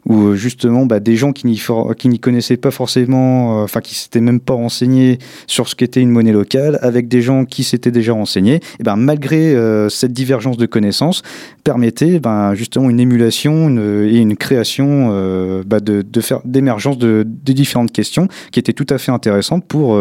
où 0.07 0.35
justement 0.35 0.87
bah, 0.87 1.01
des 1.01 1.17
gens 1.17 1.33
qui 1.33 1.47
n'y 1.47 2.21
connaissaient 2.21 2.57
pas 2.57 2.71
forcément, 2.71 3.63
enfin 3.63 3.81
qui 3.81 3.97
s'étaient 3.97 4.21
même 4.21 4.41
pas 4.41 4.55
renseignés 4.55 5.19
sur 5.47 5.69
ce 5.69 5.75
qu'était 5.75 6.01
une 6.01 6.11
monnaie 6.11 6.33
locale, 6.33 6.79
avec 6.83 7.09
des 7.09 7.23
gens 7.23 7.45
qui 7.47 7.65
s'étaient 7.65 7.91
déjà 7.91 8.13
renseignés, 8.13 8.61
et 8.79 8.83
ben 8.83 8.97
malgré 8.97 9.57
cette 9.89 10.13
divergence 10.13 10.57
de 10.57 10.67
connaissances, 10.67 11.23
permettait 11.65 12.19
ben, 12.19 12.55
justement 12.55 12.91
une 12.91 13.01
émulation 13.01 13.71
et 14.05 14.19
une 14.19 14.37
création 14.37 14.52
bah, 14.59 15.81
de, 15.81 16.03
de, 16.03 16.21
faire 16.21 16.41
d'émergence 16.45 16.99
de, 16.99 17.25
de, 17.27 17.53
différentes 17.53 17.93
questions 17.93 18.29
qui 18.51 18.59
étaient 18.59 18.73
tout 18.73 18.87
à 18.89 18.99
fait 18.99 19.13
intéressantes 19.13 19.65
pour 19.67 19.97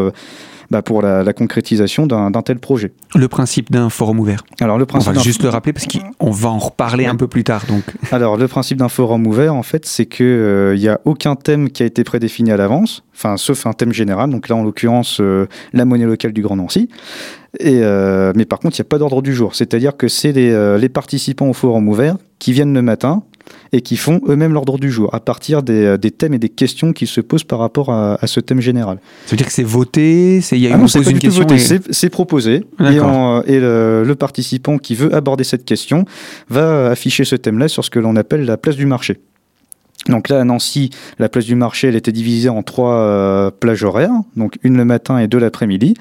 bah, 0.72 0.82
pour 0.82 1.02
la, 1.02 1.34
concrétisation 1.34 2.08
d'un 2.08 2.32
tel 2.44 2.58
projet. 2.58 2.94
Le 3.14 3.28
principe 3.28 3.72
d'un 3.72 3.90
forum 3.90 4.22
ouvert. 4.22 4.46
Alors 4.62 4.78
le 4.78 4.86
principe. 4.86 5.12
On 5.12 5.16
va 5.16 5.22
juste 5.22 5.44
le 5.44 5.50
rappeler 5.50 5.74
parce 5.74 5.86
qu'on 5.86 6.32
va 6.32 6.48
en 6.48 6.60
reparler 6.60 7.08
un 7.08 7.18
peu 7.18 7.28
plus 7.28 7.44
tard. 7.44 7.66
Donc. 7.68 7.84
Alors 8.14 8.38
le 8.38 8.48
principe 8.48 8.78
d'un 8.78 8.88
forum 8.88 9.28
ouvert, 9.28 9.54
en 9.54 9.64
fait, 9.64 9.86
c'est 9.86 10.06
que 10.06 10.24
il 10.24 10.80
euh, 10.80 10.80
n'y 10.80 10.88
a 10.88 11.02
aucun 11.04 11.36
thème 11.36 11.70
qui 11.70 11.84
a 11.84 11.86
été 11.86 12.06
prédéfini 12.06 12.54
à 12.54 12.58
l'avance, 12.58 13.04
enfin 13.14 13.36
sauf 13.36 13.66
un 13.66 13.74
thème 13.74 13.92
général. 13.92 14.30
Donc 14.30 14.48
là, 14.48 14.56
en 14.56 14.64
l'occurrence, 14.64 15.20
euh, 15.20 15.46
la 15.74 15.84
monnaie 15.84 16.06
locale 16.06 16.32
du 16.32 16.42
Grand 16.42 16.56
Nancy. 16.56 16.88
Et, 17.60 17.80
euh, 17.82 18.32
mais 18.38 18.46
par 18.46 18.60
contre, 18.60 18.78
il 18.78 18.82
n'y 18.82 18.86
a 18.86 18.90
pas 18.90 18.98
d'ordre 18.98 19.22
du 19.22 19.36
jour. 19.36 19.56
C'est-à-dire 19.56 19.98
que 19.98 20.08
c'est 20.08 20.32
les, 20.32 20.78
les 20.78 20.90
participants 20.90 21.50
au 21.50 21.54
forum 21.54 21.90
ouvert 21.90 22.16
qui 22.40 22.54
viennent 22.54 22.74
le 22.74 22.82
matin 22.82 23.24
et 23.72 23.82
qui 23.82 23.98
font 23.98 24.22
eux-mêmes 24.28 24.54
l'ordre 24.54 24.78
du 24.78 24.92
jour 24.92 25.14
à 25.14 25.20
partir 25.20 25.64
des, 25.64 25.86
euh, 25.86 25.98
des, 25.98 26.12
thèmes 26.12 26.34
et 26.34 26.40
des 26.40 26.50
questions 26.50 26.94
qui 26.94 27.08
se 27.08 27.22
posent 27.22 27.44
par 27.44 27.60
rapport 27.60 27.92
à, 27.92 28.18
ce 28.26 28.40
thème 28.40 28.62
général. 28.62 29.00
Ça 29.26 29.32
veut 29.32 29.38
dire 29.38 29.48
que 29.48 29.52
c'est 29.52 29.64
voté, 29.64 30.40
il 30.52 30.58
y 30.58 30.68
a 30.68 30.72
ah 30.74 30.78
une, 30.78 31.10
une 31.10 31.20
question. 31.20 31.46
C'est 31.92 32.10
proposé 32.10 32.66
et, 32.80 32.84
et 32.84 33.60
le, 33.60 34.14
participant 34.18 34.78
qui 34.78 34.96
veut 34.96 35.14
aborder 35.16 35.44
cette 35.44 35.66
question 35.66 36.06
va 36.50 36.90
afficher 36.92 37.24
ce 37.24 37.36
thème-là 37.36 37.68
sur 37.68 37.84
ce 37.84 37.90
que 37.90 38.00
l'on 38.00 38.16
appelle 38.16 38.46
la 38.46 38.58
place 38.58 38.76
du 38.76 38.86
marché. 38.86 39.20
Donc 40.08 40.30
là, 40.30 40.42
à 40.42 40.44
Nancy, 40.44 40.90
la 41.20 41.30
place 41.30 41.46
du 41.46 41.56
marché, 41.56 41.88
elle 41.88 41.96
était 41.96 42.12
divisée 42.12 42.50
en 42.50 42.64
trois 42.64 42.96
euh, 42.96 43.52
plages 43.52 43.84
horaires, 43.84 44.12
donc 44.36 44.58
une 44.64 44.78
le 44.78 44.86
matin 44.86 45.18
et 45.20 45.28
deux 45.28 45.40
l'après-midi 45.40 45.94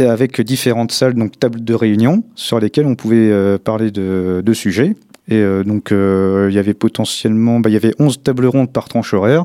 avec 0.00 0.40
différentes 0.40 0.92
salles, 0.92 1.14
donc 1.14 1.38
tables 1.38 1.64
de 1.64 1.74
réunion, 1.74 2.22
sur 2.34 2.60
lesquelles 2.60 2.86
on 2.86 2.94
pouvait 2.94 3.16
euh, 3.30 3.58
parler 3.58 3.90
de, 3.90 4.42
de, 4.44 4.52
sujets. 4.52 4.94
Et 5.28 5.36
euh, 5.36 5.62
donc, 5.62 5.92
euh, 5.92 6.48
il 6.50 6.54
y 6.54 6.58
avait 6.58 6.74
potentiellement, 6.74 7.60
bah, 7.60 7.70
il 7.70 7.74
y 7.74 7.76
avait 7.76 7.94
11 7.98 8.22
tables 8.22 8.46
rondes 8.46 8.72
par 8.72 8.88
tranche 8.88 9.12
horaire. 9.12 9.44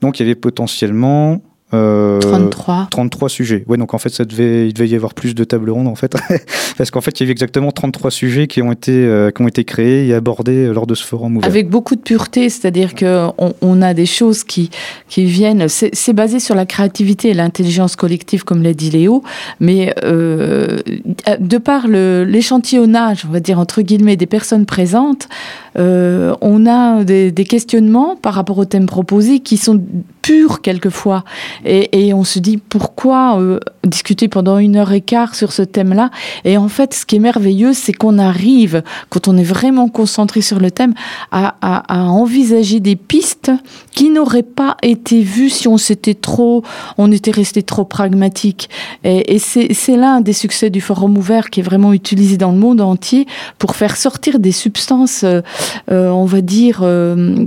Donc, 0.00 0.18
il 0.18 0.24
y 0.24 0.26
avait 0.26 0.34
potentiellement 0.34 1.40
33. 1.70 2.74
Euh, 2.74 2.84
33 2.90 3.28
sujets. 3.28 3.64
Ouais, 3.68 3.76
donc 3.76 3.94
en 3.94 3.98
fait, 3.98 4.08
ça 4.08 4.24
devait, 4.24 4.68
il 4.68 4.74
devait 4.74 4.88
y 4.88 4.96
avoir 4.96 5.14
plus 5.14 5.34
de 5.34 5.44
tables 5.44 5.70
rondes 5.70 5.86
en 5.86 5.94
fait, 5.94 6.16
parce 6.76 6.90
qu'en 6.90 7.00
fait, 7.00 7.20
il 7.20 7.22
y 7.22 7.24
avait 7.24 7.32
exactement 7.32 7.70
33 7.70 8.10
sujets 8.10 8.46
qui 8.48 8.60
ont 8.60 8.72
été, 8.72 8.92
euh, 8.92 9.30
qui 9.30 9.42
ont 9.42 9.48
été 9.48 9.64
créés 9.64 10.08
et 10.08 10.14
abordés 10.14 10.66
euh, 10.66 10.72
lors 10.72 10.86
de 10.86 10.94
ce 10.94 11.04
forum 11.04 11.36
ouvert. 11.36 11.48
Avec 11.48 11.68
beaucoup 11.68 11.94
de 11.94 12.00
pureté, 12.00 12.48
c'est-à-dire 12.48 12.94
que 12.94 13.28
on, 13.38 13.82
a 13.82 13.94
des 13.94 14.06
choses 14.06 14.44
qui, 14.44 14.70
qui 15.08 15.24
viennent. 15.24 15.68
C'est 15.68 16.12
basé 16.12 16.40
sur 16.40 16.54
la 16.54 16.66
créativité 16.66 17.28
et 17.30 17.34
l'intelligence 17.34 17.96
collective, 17.96 18.44
comme 18.44 18.62
l'a 18.62 18.74
dit 18.74 18.90
Léo, 18.90 19.22
mais 19.60 19.94
de 20.02 21.58
par 21.58 21.86
l'échantillonnage, 21.88 23.24
on 23.28 23.32
va 23.32 23.40
dire 23.40 23.58
entre 23.58 23.82
guillemets, 23.82 24.16
des 24.16 24.26
personnes 24.26 24.66
présentes, 24.66 25.28
on 25.76 26.66
a 26.66 27.04
des, 27.04 27.32
des 27.32 27.44
questionnements 27.44 28.16
par 28.16 28.34
rapport 28.34 28.58
au 28.58 28.64
thème 28.64 28.86
proposé 28.86 29.40
qui 29.40 29.56
sont 29.56 29.80
purs 30.22 30.60
quelquefois. 30.60 31.24
Et, 31.64 32.12
on 32.14 32.24
se 32.24 32.38
dit 32.38 32.56
pourquoi 32.56 33.40
euh, 33.40 33.60
discuter 33.84 34.28
pendant 34.28 34.58
une 34.58 34.76
heure 34.76 34.92
et 34.92 35.00
quart 35.00 35.34
sur 35.34 35.52
ce 35.52 35.62
thème-là? 35.62 36.10
Et 36.44 36.56
en 36.56 36.68
fait, 36.68 36.94
ce 36.94 37.06
qui 37.06 37.16
est 37.16 37.20
merveilleux, 37.20 37.72
c'est 37.72 37.92
qu'on 37.92 38.18
arrive, 38.18 38.82
quand 39.08 39.28
on 39.28 39.36
est 39.36 39.44
vraiment 39.44 39.88
concentré 39.88 40.40
sur 40.40 40.58
le 40.58 40.70
thème, 40.70 40.94
à, 41.30 41.54
envisager 41.90 42.80
des 42.80 42.96
pistes 42.96 43.52
qui 43.92 44.10
n'auraient 44.10 44.42
pas 44.42 44.76
été 44.82 45.22
vues 45.22 45.50
si 45.50 45.68
on 45.68 45.78
s'était 45.78 46.14
trop, 46.14 46.64
on 46.98 47.12
était 47.12 47.30
resté 47.30 47.62
trop 47.62 47.84
pragmatique. 47.84 48.68
Et, 49.04 49.38
c'est 49.38 49.96
l'un 49.96 50.20
des 50.20 50.32
succès 50.32 50.70
du 50.70 50.80
forum 50.80 51.16
ouvert 51.16 51.50
qui 51.50 51.60
est 51.60 51.62
vraiment 51.62 51.92
utilisé 51.92 52.36
dans 52.36 52.52
le 52.52 52.58
monde 52.58 52.80
entier 52.80 53.26
pour 53.58 53.76
faire 53.76 53.96
sortir 53.96 54.38
des 54.38 54.52
substances, 54.52 55.22
euh, 55.24 55.28
euh, 55.30 55.42
on 55.88 56.24
va 56.24 56.40
dire, 56.40 56.84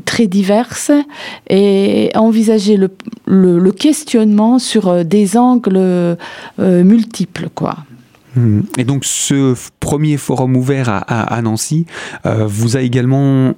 très 0.06 0.28
diverses 0.28 0.92
et 1.50 2.12
envisager 2.16 2.78
le, 2.78 2.90
le, 3.26 3.72
questionnement 3.72 4.60
sur 4.60 4.88
euh, 4.88 5.04
des 5.04 5.38
angles 5.38 5.78
euh, 5.78 6.16
multiples, 6.58 7.50
quoi. 7.54 7.78
Et 8.80 8.84
donc 8.84 9.06
ce 9.06 9.54
premier 9.80 10.18
forum 10.18 10.58
ouvert 10.58 10.90
à, 10.90 11.40
Nancy 11.44 11.86
euh, 12.26 12.48
vous 12.48 12.76
a 12.76 12.82
également 12.82 13.54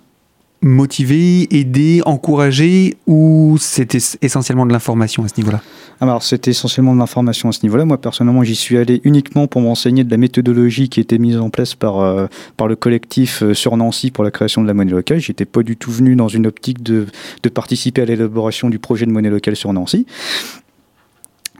motivé, 0.65 1.47
aidé, 1.55 2.01
encouragé 2.05 2.97
ou 3.07 3.55
c'était 3.59 3.99
essentiellement 4.21 4.65
de 4.65 4.73
l'information 4.73 5.23
à 5.23 5.29
ce 5.29 5.35
niveau-là? 5.37 5.61
Alors 6.01 6.23
c'était 6.23 6.51
essentiellement 6.51 6.93
de 6.93 6.99
l'information 6.99 7.47
à 7.47 7.51
ce 7.53 7.61
niveau-là. 7.63 7.85
Moi 7.85 7.97
personnellement 7.97 8.43
j'y 8.43 8.55
suis 8.55 8.77
allé 8.77 8.99
uniquement 9.05 9.47
pour 9.47 9.61
m'enseigner 9.61 10.03
de 10.03 10.11
la 10.11 10.17
méthodologie 10.17 10.89
qui 10.89 10.99
était 10.99 11.17
mise 11.19 11.37
en 11.37 11.49
place 11.49 11.75
par, 11.75 12.27
par 12.57 12.67
le 12.67 12.75
collectif 12.75 13.43
sur 13.53 13.77
Nancy 13.77 14.11
pour 14.11 14.25
la 14.25 14.31
création 14.31 14.61
de 14.61 14.67
la 14.67 14.73
monnaie 14.73 14.91
locale. 14.91 15.19
J'étais 15.19 15.45
pas 15.45 15.63
du 15.63 15.77
tout 15.77 15.91
venu 15.91 16.17
dans 16.17 16.27
une 16.27 16.47
optique 16.47 16.83
de, 16.83 17.05
de 17.43 17.49
participer 17.49 18.01
à 18.01 18.05
l'élaboration 18.05 18.69
du 18.69 18.79
projet 18.79 19.05
de 19.05 19.11
monnaie 19.11 19.29
locale 19.29 19.55
sur 19.55 19.71
Nancy. 19.71 20.05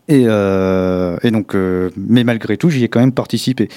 Et, 0.08 0.26
euh, 0.28 1.18
donc, 1.32 1.56
euh, 1.56 1.90
mais 1.98 2.24
malgré 2.24 2.58
tout, 2.58 2.70
j'y 2.70 2.84
ai 2.84 2.90
quand 2.90 3.00
même 3.00 3.12
participé. 3.12 3.70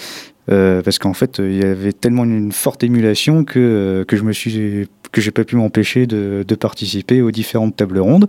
Euh, 0.50 0.82
parce 0.82 0.98
qu'en 0.98 1.12
fait, 1.12 1.38
il 1.38 1.56
y 1.56 1.64
avait 1.64 1.92
tellement 1.92 2.24
une 2.24 2.52
forte 2.52 2.82
émulation 2.82 3.44
que, 3.44 4.04
que 4.08 4.16
je 4.16 4.22
me 4.22 4.32
suis 4.32 4.88
que 5.12 5.20
j'ai 5.20 5.30
pas 5.30 5.44
pu 5.44 5.56
m'empêcher 5.56 6.06
de, 6.06 6.44
de, 6.46 6.54
participer 6.54 7.22
aux 7.22 7.30
différentes 7.30 7.76
tables 7.76 7.98
rondes. 7.98 8.26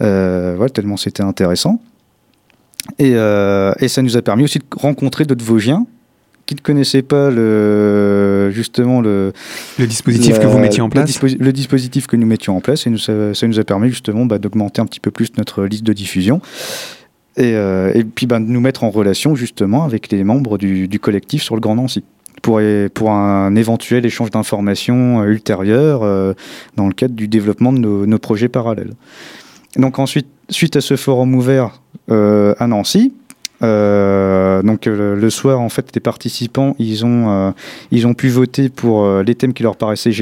voilà, 0.00 0.68
tellement 0.68 0.96
c'était 0.96 1.22
intéressant. 1.22 1.80
Et, 2.98 3.12
et, 3.12 3.88
ça 3.88 4.02
nous 4.02 4.16
a 4.16 4.22
permis 4.22 4.44
aussi 4.44 4.58
de 4.58 4.64
rencontrer 4.76 5.24
d'autres 5.24 5.44
Vosgiens 5.44 5.86
qui 6.46 6.54
ne 6.54 6.60
connaissaient 6.60 7.02
pas 7.02 7.30
le, 7.30 8.50
justement 8.52 9.00
le, 9.00 9.32
le 9.78 9.86
dispositif 9.86 10.38
que 10.38 10.46
vous 10.46 10.58
mettiez 10.58 10.80
en 10.80 10.88
place 10.88 11.20
le, 11.22 11.52
dispositif 11.52 12.06
que 12.06 12.16
nous 12.16 12.26
mettions 12.26 12.56
en 12.56 12.60
place 12.60 12.86
et 12.86 12.90
nous, 12.90 12.98
ça, 12.98 13.34
ça 13.34 13.46
nous 13.48 13.58
a 13.58 13.64
permis 13.64 13.88
justement 13.90 14.26
bah, 14.26 14.38
d'augmenter 14.38 14.80
un 14.80 14.86
petit 14.86 15.00
peu 15.00 15.10
plus 15.10 15.32
notre 15.36 15.64
liste 15.64 15.82
de 15.82 15.92
diffusion 15.92 16.40
et, 17.36 17.54
euh, 17.54 17.92
et 17.94 18.04
puis 18.04 18.26
ben, 18.26 18.40
de 18.40 18.46
nous 18.46 18.60
mettre 18.60 18.84
en 18.84 18.90
relation 18.90 19.34
justement 19.34 19.84
avec 19.84 20.10
les 20.10 20.24
membres 20.24 20.58
du, 20.58 20.88
collectif 21.00 21.42
sur 21.42 21.54
le 21.54 21.60
Grand 21.60 21.76
Nancy 21.76 22.04
pour, 22.42 22.60
un 23.10 23.54
éventuel 23.56 24.06
échange 24.06 24.30
d'informations 24.30 25.22
euh, 25.22 25.26
ultérieur 25.26 26.02
euh, 26.02 26.34
dans 26.76 26.86
le 26.86 26.94
cadre 26.94 27.14
du 27.14 27.28
développement 27.28 27.72
de 27.72 27.78
nos, 27.78 28.06
nos, 28.06 28.18
projets 28.18 28.48
parallèles. 28.48 28.92
Donc 29.76 29.98
ensuite, 29.98 30.28
suite 30.48 30.76
à 30.76 30.80
ce 30.80 30.96
forum 30.96 31.34
ouvert 31.34 31.80
à 32.08 32.66
Nancy, 32.68 33.12
euh, 33.66 34.62
donc 34.62 34.86
euh, 34.86 35.16
le, 35.16 35.30
soir, 35.30 35.60
en 35.60 35.68
fait, 35.68 35.90
les 35.94 36.00
participants, 36.00 36.74
ils 36.78 37.04
ont, 37.04 37.52
euh, 37.92 38.12
pu 38.16 38.28
voter 38.28 38.68
pour 38.68 39.06
les 39.22 39.34
thèmes 39.34 39.52
qui 39.52 39.62
leur 39.62 39.76
paraissaient 39.76 40.12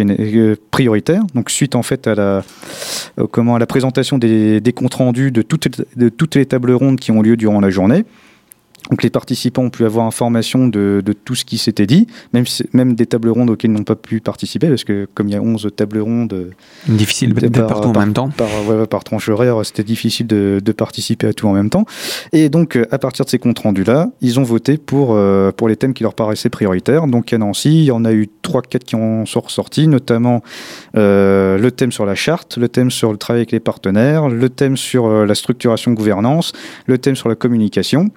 prioritaires. 0.70 1.22
Donc 1.34 1.50
suite 1.50 1.76
en 1.76 1.82
fait 1.82 2.06
à 2.06 2.14
la, 2.14 2.42
comment, 3.30 3.58
présentation 3.66 4.18
des, 4.18 4.60
des 4.60 4.72
comptes 4.72 4.94
rendus 4.94 5.30
de 5.30 5.42
toutes, 5.42 5.68
de 5.96 6.08
toutes 6.08 6.34
les 6.34 6.46
tables 6.46 6.72
rondes 6.72 6.98
qui 6.98 7.12
ont 7.12 7.22
lieu 7.22 7.36
durant 7.36 7.60
la 7.60 7.70
journée. 7.70 8.04
Donc 8.90 9.02
les 9.02 9.10
participants 9.10 9.62
ont 9.62 9.70
pu 9.70 9.84
avoir 9.84 10.06
information 10.06 10.68
de, 10.68 11.02
de 11.04 11.12
tout 11.12 11.34
ce 11.34 11.44
qui 11.44 11.58
s'était 11.58 11.86
dit, 11.86 12.06
même, 12.32 12.44
même 12.72 12.94
des 12.94 13.06
tables 13.06 13.30
rondes 13.30 13.50
auxquelles 13.50 13.70
ils 13.70 13.74
n'ont 13.74 13.84
pas 13.84 13.96
pu 13.96 14.20
participer, 14.20 14.68
parce 14.68 14.84
que 14.84 15.08
comme 15.14 15.28
il 15.28 15.32
y 15.32 15.36
a 15.36 15.42
11 15.42 15.70
tables 15.74 16.00
rondes... 16.00 16.50
Difficile 16.86 17.32
d'être 17.32 17.66
partout 17.66 17.88
en 17.88 17.98
même 17.98 18.12
temps. 18.12 18.28
Par, 18.28 18.48
par 18.88 19.04
tranche 19.04 19.28
horaire, 19.28 19.60
c'était 19.64 19.84
difficile 19.84 20.26
de, 20.26 20.60
de, 20.62 20.72
participer 20.72 21.28
à 21.28 21.32
tout 21.32 21.48
en 21.48 21.52
même 21.52 21.70
temps. 21.70 21.86
Et 22.32 22.48
donc 22.48 22.78
à 22.90 22.98
partir 22.98 23.24
de 23.24 23.30
ces 23.30 23.38
comptes 23.38 23.60
rendus-là, 23.60 24.08
ils 24.20 24.38
ont 24.38 24.42
voté 24.42 24.76
pour, 24.76 25.10
euh, 25.12 25.50
pour 25.52 25.68
les 25.68 25.76
thèmes 25.76 25.94
qui 25.94 26.02
leur 26.02 26.14
paraissaient 26.14 26.50
prioritaires. 26.50 27.06
Donc 27.06 27.32
à 27.32 27.38
Nancy, 27.38 27.70
il 27.70 27.84
y 27.84 27.90
en 27.90 28.04
a 28.04 28.12
eu 28.12 28.28
3-4 28.42 28.78
qui 28.78 28.96
en 28.96 29.26
sont 29.26 29.40
ressortis, 29.40 29.88
notamment 29.88 30.42
euh, 30.96 31.58
le 31.58 31.70
thème 31.70 31.92
sur 31.92 32.06
la 32.06 32.14
charte, 32.14 32.56
le 32.56 32.68
thème 32.68 32.90
sur 32.90 33.12
le 33.12 33.18
travail 33.18 33.40
avec 33.40 33.52
les 33.52 33.60
partenaires, 33.60 34.28
le 34.28 34.48
thème 34.48 34.76
sur 34.76 35.06
euh, 35.06 35.26
la 35.26 35.34
structuration 35.34 35.92
gouvernance, 35.92 36.52
le 36.86 36.98
thème 36.98 37.16
sur 37.16 37.28
la 37.28 37.34
communication. 37.34 38.10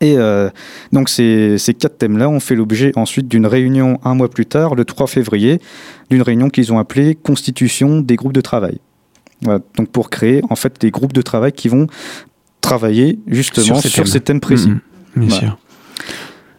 Et 0.00 0.18
euh, 0.18 0.50
donc 0.92 1.08
ces, 1.08 1.58
ces 1.58 1.74
quatre 1.74 1.98
thèmes-là 1.98 2.28
ont 2.28 2.40
fait 2.40 2.54
l'objet 2.54 2.92
ensuite 2.96 3.28
d'une 3.28 3.46
réunion 3.46 3.98
un 4.04 4.14
mois 4.14 4.28
plus 4.28 4.46
tard, 4.46 4.74
le 4.74 4.84
3 4.84 5.06
février, 5.06 5.60
d'une 6.10 6.22
réunion 6.22 6.50
qu'ils 6.50 6.72
ont 6.72 6.78
appelée 6.78 7.14
Constitution 7.14 8.00
des 8.00 8.16
groupes 8.16 8.32
de 8.32 8.40
travail. 8.40 8.78
Voilà, 9.42 9.60
donc 9.76 9.88
pour 9.90 10.10
créer 10.10 10.42
en 10.50 10.56
fait 10.56 10.80
des 10.80 10.90
groupes 10.90 11.12
de 11.12 11.22
travail 11.22 11.52
qui 11.52 11.68
vont 11.68 11.86
travailler 12.60 13.18
justement 13.26 13.80
sur 13.80 14.08
ces 14.08 14.20
thèmes, 14.20 14.40
précis. 14.40 14.68
Mmh, 14.68 14.80
mmh, 15.16 15.26
bien 15.26 15.30
sûr. 15.30 15.58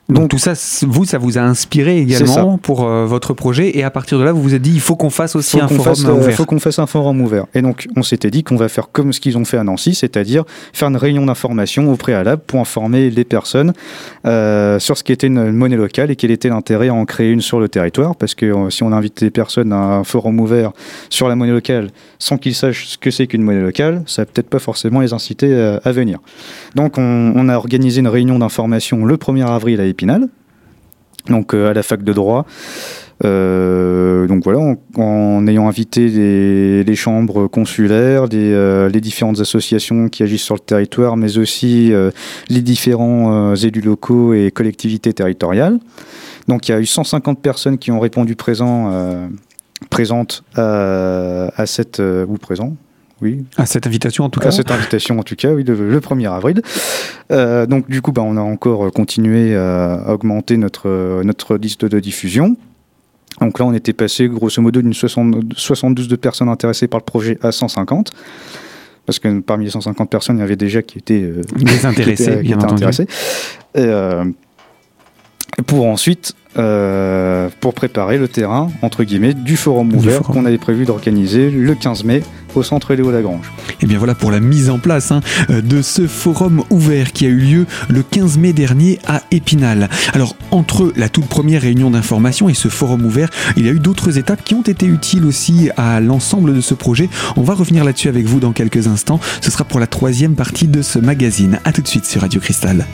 Donc, 0.09 0.29
tout 0.29 0.37
ça, 0.37 0.53
vous, 0.83 1.03
ça 1.03 1.17
vous 1.17 1.37
a 1.37 1.41
inspiré 1.41 1.99
également 1.99 2.57
pour 2.57 2.85
euh, 2.85 3.05
votre 3.05 3.33
projet 3.33 3.77
et 3.77 3.83
à 3.83 3.91
partir 3.91 4.17
de 4.17 4.23
là, 4.23 4.31
vous 4.31 4.41
vous 4.41 4.53
êtes 4.53 4.61
dit, 4.61 4.71
il 4.73 4.79
faut 4.79 4.95
qu'on 4.95 5.09
fasse 5.09 5.35
aussi 5.35 5.59
un 5.59 5.67
forum 5.67 5.95
euh, 6.05 6.13
ouvert. 6.13 6.29
Il 6.29 6.33
faut 6.33 6.45
qu'on 6.45 6.59
fasse 6.59 6.79
un 6.79 6.87
forum 6.87 7.19
ouvert. 7.19 7.45
Et 7.53 7.61
donc, 7.61 7.87
on 7.97 8.03
s'était 8.03 8.31
dit 8.31 8.45
qu'on 8.45 8.55
va 8.55 8.69
faire 8.69 8.89
comme 8.89 9.11
ce 9.11 9.19
qu'ils 9.19 9.37
ont 9.37 9.43
fait 9.43 9.57
à 9.57 9.65
Nancy, 9.65 9.95
c'est-à-dire 9.95 10.45
faire 10.71 10.87
une 10.87 10.95
réunion 10.95 11.25
d'information 11.25 11.91
au 11.91 11.97
préalable 11.97 12.41
pour 12.47 12.61
informer 12.61 13.09
les 13.09 13.25
personnes 13.25 13.73
euh, 14.25 14.79
sur 14.79 14.97
ce 14.97 15.03
qu'était 15.03 15.27
une, 15.27 15.51
monnaie 15.51 15.75
locale 15.75 16.09
et 16.09 16.15
quel 16.15 16.31
était 16.31 16.47
l'intérêt 16.47 16.87
à 16.87 16.93
en 16.93 17.03
créer 17.03 17.29
une 17.29 17.41
sur 17.41 17.59
le 17.59 17.67
territoire. 17.67 18.15
Parce 18.15 18.33
que 18.33 18.69
si 18.69 18.83
on 18.83 18.93
invite 18.93 19.19
les 19.19 19.29
personnes 19.29 19.73
à 19.73 19.77
un 19.77 20.03
forum 20.05 20.39
ouvert 20.39 20.71
sur 21.09 21.27
la 21.27 21.35
monnaie 21.35 21.51
locale 21.51 21.89
sans 22.17 22.37
qu'ils 22.37 22.55
sachent 22.55 22.87
ce 22.87 22.97
que 22.97 23.11
c'est 23.11 23.27
qu'une 23.27 23.41
monnaie 23.41 23.61
locale, 23.61 24.03
ça 24.05 24.21
va 24.21 24.25
peut-être 24.27 24.49
pas 24.49 24.59
forcément 24.59 25.01
les 25.01 25.11
inciter 25.11 25.53
à, 25.83 25.91
venir. 25.91 26.19
Donc, 26.75 26.97
on, 26.97 27.33
on 27.35 27.49
a 27.49 27.57
organisé 27.57 27.99
une 27.99 28.07
réunion 28.07 28.39
d'information 28.39 29.03
le 29.03 29.17
1er 29.17 29.45
avril 29.45 29.81
à 29.81 29.85
Donc 31.29 31.53
euh, 31.53 31.69
à 31.69 31.73
la 31.73 31.83
fac 31.83 32.03
de 32.03 32.13
droit. 32.13 32.45
Euh, 33.25 34.27
donc 34.27 34.43
voilà, 34.43 34.75
en, 34.95 35.47
ayant 35.47 35.67
invité 35.67 36.07
les, 36.83 36.95
chambres 36.95 37.47
consulaires, 37.47 38.27
euh, 38.31 38.89
les 38.89 39.01
différentes 39.01 39.39
associations 39.39 40.07
qui 40.07 40.21
agissent 40.21 40.43
sur 40.43 40.53
le 40.53 40.59
territoire, 40.59 41.17
mais 41.17 41.37
aussi 41.39 41.91
les 42.49 42.61
différents 42.61 43.55
élus 43.55 43.81
locaux 43.81 44.33
et 44.33 44.51
collectivités 44.51 45.13
territoriales. 45.13 45.79
Donc 46.47 46.69
il 46.69 46.71
y 46.71 46.75
a 46.75 46.79
eu 46.79 46.85
150 46.85 47.41
personnes 47.41 47.79
qui 47.79 47.91
ont 47.91 47.99
répondu 47.99 48.35
présent, 48.35 48.93
présentes 49.89 50.43
à, 50.55 51.49
à 51.59 51.65
cette 51.65 51.99
ou 51.99 52.37
présent, 52.37 52.75
oui. 53.21 53.45
À 53.57 53.65
cette 53.65 53.87
invitation 53.87 54.23
en 54.25 54.29
tout 54.29 54.39
cas. 54.39 54.49
À 54.49 54.51
cette 54.51 54.71
invitation 54.71 55.19
en 55.19 55.23
tout 55.23 55.35
cas, 55.35 55.53
oui, 55.53 55.63
le, 55.63 55.99
1er 55.99 56.31
avril. 56.31 56.61
Euh, 57.31 57.65
donc 57.65 57.89
du 57.89 58.01
coup, 58.01 58.11
bah, 58.11 58.21
on 58.23 58.37
a 58.37 58.41
encore 58.41 58.91
continué 58.91 59.55
à 59.55 60.13
augmenter 60.13 60.57
notre, 60.57 61.21
notre 61.23 61.57
liste 61.57 61.85
de 61.85 61.99
diffusion. 61.99 62.55
Donc 63.41 63.59
là, 63.59 63.65
on 63.65 63.73
était 63.73 63.93
passé 63.93 64.27
grosso 64.27 64.61
modo 64.61 64.81
d'une 64.81 64.93
72 64.93 66.07
de 66.07 66.15
personnes 66.15 66.49
intéressées 66.49 66.87
par 66.87 66.99
le 66.99 67.05
projet 67.05 67.37
à 67.41 67.51
150. 67.51 68.11
Parce 69.05 69.19
que 69.19 69.39
parmi 69.39 69.65
les 69.65 69.71
150 69.71 70.09
personnes, 70.09 70.37
il 70.37 70.41
y 70.41 70.43
avait 70.43 70.55
déjà 70.55 70.81
qui 70.81 70.97
étaient 70.97 71.21
euh, 71.21 71.41
désintéressés, 71.55 72.35
bien 72.43 72.57
entendu. 72.57 72.73
Intéressés. 72.73 73.07
Et, 73.73 73.79
euh, 73.79 74.25
pour 75.65 75.85
ensuite 75.85 76.35
euh, 76.57 77.49
pour 77.59 77.73
préparer 77.73 78.17
le 78.17 78.27
terrain, 78.27 78.69
entre 78.81 79.03
guillemets, 79.03 79.33
du 79.33 79.57
forum 79.57 79.93
ouvert 79.93 80.21
qu'on 80.21 80.45
avait 80.45 80.57
prévu 80.57 80.85
d'organiser 80.85 81.49
le 81.49 81.75
15 81.75 82.03
mai 82.03 82.23
au 82.55 82.63
centre 82.63 82.93
Léo 82.93 83.11
Lagrange. 83.11 83.51
Et 83.81 83.85
bien 83.85 83.97
voilà 83.97 84.15
pour 84.15 84.31
la 84.31 84.39
mise 84.39 84.69
en 84.69 84.79
place 84.79 85.11
hein, 85.11 85.21
de 85.49 85.81
ce 85.81 86.07
forum 86.07 86.63
ouvert 86.69 87.11
qui 87.11 87.25
a 87.25 87.29
eu 87.29 87.37
lieu 87.37 87.65
le 87.89 88.01
15 88.03 88.37
mai 88.37 88.53
dernier 88.53 88.99
à 89.07 89.21
Épinal. 89.31 89.89
Alors 90.13 90.35
entre 90.51 90.91
la 90.95 91.09
toute 91.09 91.27
première 91.27 91.61
réunion 91.61 91.91
d'information 91.91 92.49
et 92.49 92.53
ce 92.53 92.67
forum 92.67 93.05
ouvert, 93.05 93.29
il 93.55 93.65
y 93.65 93.69
a 93.69 93.71
eu 93.71 93.79
d'autres 93.79 94.17
étapes 94.17 94.43
qui 94.43 94.55
ont 94.55 94.61
été 94.61 94.85
utiles 94.85 95.25
aussi 95.25 95.69
à 95.77 95.99
l'ensemble 95.99 96.55
de 96.55 96.61
ce 96.61 96.73
projet. 96.73 97.09
On 97.35 97.43
va 97.43 97.53
revenir 97.53 97.83
là-dessus 97.83 98.09
avec 98.09 98.25
vous 98.25 98.39
dans 98.39 98.51
quelques 98.51 98.87
instants. 98.87 99.19
Ce 99.41 99.51
sera 99.51 99.63
pour 99.63 99.79
la 99.79 99.87
troisième 99.87 100.35
partie 100.35 100.67
de 100.67 100.81
ce 100.81 100.99
magazine. 100.99 101.59
A 101.65 101.71
tout 101.71 101.81
de 101.81 101.87
suite 101.87 102.05
sur 102.05 102.21
Radio 102.21 102.39
Cristal. 102.39 102.85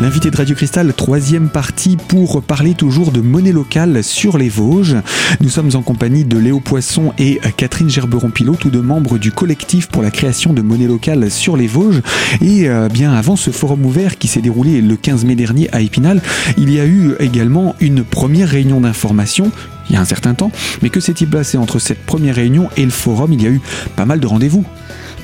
L'invité 0.00 0.30
de 0.30 0.36
Radio 0.36 0.54
Cristal, 0.54 0.94
troisième 0.94 1.48
partie 1.48 1.96
pour 1.96 2.40
parler 2.40 2.74
toujours 2.74 3.10
de 3.10 3.20
monnaie 3.20 3.50
locale 3.50 4.04
sur 4.04 4.38
les 4.38 4.48
Vosges. 4.48 4.96
Nous 5.40 5.48
sommes 5.48 5.70
en 5.74 5.82
compagnie 5.82 6.24
de 6.24 6.38
Léo 6.38 6.60
Poisson 6.60 7.12
et 7.18 7.40
Catherine 7.56 7.90
Gerberon-Pilot, 7.90 8.54
tous 8.54 8.70
deux 8.70 8.80
membres 8.80 9.18
du 9.18 9.32
collectif 9.32 9.88
pour 9.88 10.02
la 10.02 10.12
création 10.12 10.52
de 10.52 10.62
monnaie 10.62 10.86
locale 10.86 11.32
sur 11.32 11.56
les 11.56 11.66
Vosges. 11.66 12.00
Et 12.40 12.68
euh, 12.68 12.88
bien 12.88 13.12
avant 13.12 13.34
ce 13.34 13.50
forum 13.50 13.84
ouvert 13.84 14.18
qui 14.18 14.28
s'est 14.28 14.40
déroulé 14.40 14.80
le 14.80 14.94
15 14.94 15.24
mai 15.24 15.34
dernier 15.34 15.68
à 15.72 15.80
Épinal, 15.80 16.22
il 16.56 16.72
y 16.72 16.78
a 16.78 16.86
eu 16.86 17.14
également 17.18 17.74
une 17.80 18.04
première 18.04 18.50
réunion 18.50 18.80
d'information 18.80 19.50
il 19.90 19.94
y 19.94 19.96
a 19.96 20.00
un 20.00 20.04
certain 20.04 20.34
temps. 20.34 20.52
Mais 20.82 20.90
que 20.90 21.00
s'est-il 21.00 21.28
passé 21.28 21.58
entre 21.58 21.80
cette 21.80 22.04
première 22.04 22.36
réunion 22.36 22.68
et 22.76 22.84
le 22.84 22.90
forum? 22.90 23.32
Il 23.32 23.42
y 23.42 23.46
a 23.46 23.50
eu 23.50 23.60
pas 23.96 24.04
mal 24.04 24.20
de 24.20 24.26
rendez-vous. 24.26 24.64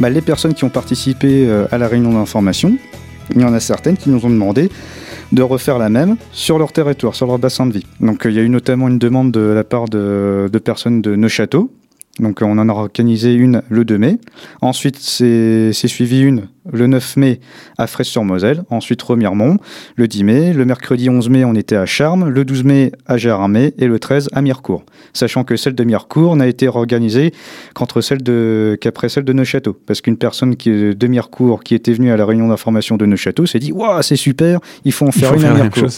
Bah, 0.01 0.11
les 0.11 0.23
personnes 0.23 0.55
qui 0.55 0.65
ont 0.65 0.71
participé 0.71 1.47
euh, 1.47 1.67
à 1.71 1.79
la 1.79 1.87
réunion 1.87 2.15
d'information 2.15 2.77
il 3.35 3.41
y 3.41 3.45
en 3.45 3.53
a 3.53 3.61
certaines 3.61 3.97
qui 3.97 4.11
nous 4.11 4.25
ont 4.25 4.31
demandé 4.31 4.71
de 5.33 5.43
refaire 5.43 5.79
la 5.79 5.89
même 5.89 6.17
sur 6.33 6.59
leur 6.59 6.73
territoire, 6.73 7.15
sur 7.15 7.27
leur 7.27 7.39
bassin 7.39 7.67
de 7.67 7.73
vie. 7.73 7.87
Donc 8.01 8.27
euh, 8.27 8.31
il 8.31 8.37
y 8.37 8.41
a 8.41 8.43
eu 8.43 8.49
notamment 8.49 8.89
une 8.89 8.99
demande 8.99 9.33
de 9.33 9.41
la 9.41 9.65
part 9.65 9.89
de, 9.89 10.51
personnes 10.65 11.03
de 11.03 11.17
Neuchâteau. 11.17 11.71
Donc 12.21 12.41
on 12.43 12.59
en 12.59 12.69
a 12.69 12.73
organisé 12.73 13.35
une 13.35 13.63
le 13.69 13.85
2 13.85 13.99
mai. 13.99 14.19
Ensuite 14.61 14.99
c'est 14.99 15.73
suivi 15.73 16.21
une 16.23 16.49
le 16.73 16.87
9 16.87 17.17
mai 17.17 17.41
à 17.79 17.87
Fraisse-sur-Moselle, 17.87 18.65
ensuite 18.71 19.03
Remiremont, 19.03 19.59
le 19.97 20.09
10 20.09 20.25
mai, 20.25 20.53
le 20.53 20.65
mercredi 20.65 21.11
11 21.11 21.29
mai 21.29 21.45
on 21.45 21.55
était 21.55 21.77
à 21.77 21.87
Charmes, 21.87 22.29
le 22.29 22.45
12 22.45 22.65
mai 22.65 22.93
à 23.07 23.17
Gérardmer 23.17 23.75
et 23.79 23.87
le 23.87 23.99
13 23.99 24.31
à 24.33 24.43
Mirecourt. 24.43 24.85
Sachant 25.13 25.45
que 25.45 25.57
celle 25.57 25.75
de 25.75 25.85
Mirecourt 25.85 26.37
n'a 26.37 26.47
été 26.47 26.69
organisée 26.69 27.33
qu'entre 27.75 28.01
celle 28.01 28.23
de 28.23 28.79
qu'après 28.81 29.09
celle 29.09 29.25
de 29.25 29.33
Neuchâteau, 29.33 29.79
parce 29.87 30.01
qu'une 30.01 30.17
personne 30.17 30.57
qui 30.57 30.71
de 30.71 31.07
Mirecourt 31.07 31.63
qui 31.63 31.75
était 31.75 31.93
venue 31.93 32.11
à 32.11 32.17
la 32.17 32.25
réunion 32.25 32.49
d'information 32.49 32.97
de 32.97 33.07
Neuchâteau 33.07 33.47
s'est 33.47 33.59
dit 33.59 33.73
waouh 33.73 34.03
c'est 34.03 34.17
super, 34.17 34.61
il 34.85 34.93
faut 34.93 35.07
en 35.07 35.13
faire 35.13 35.35
une 35.35 35.45
à 35.45 35.53
Mirecourt, 35.53 35.91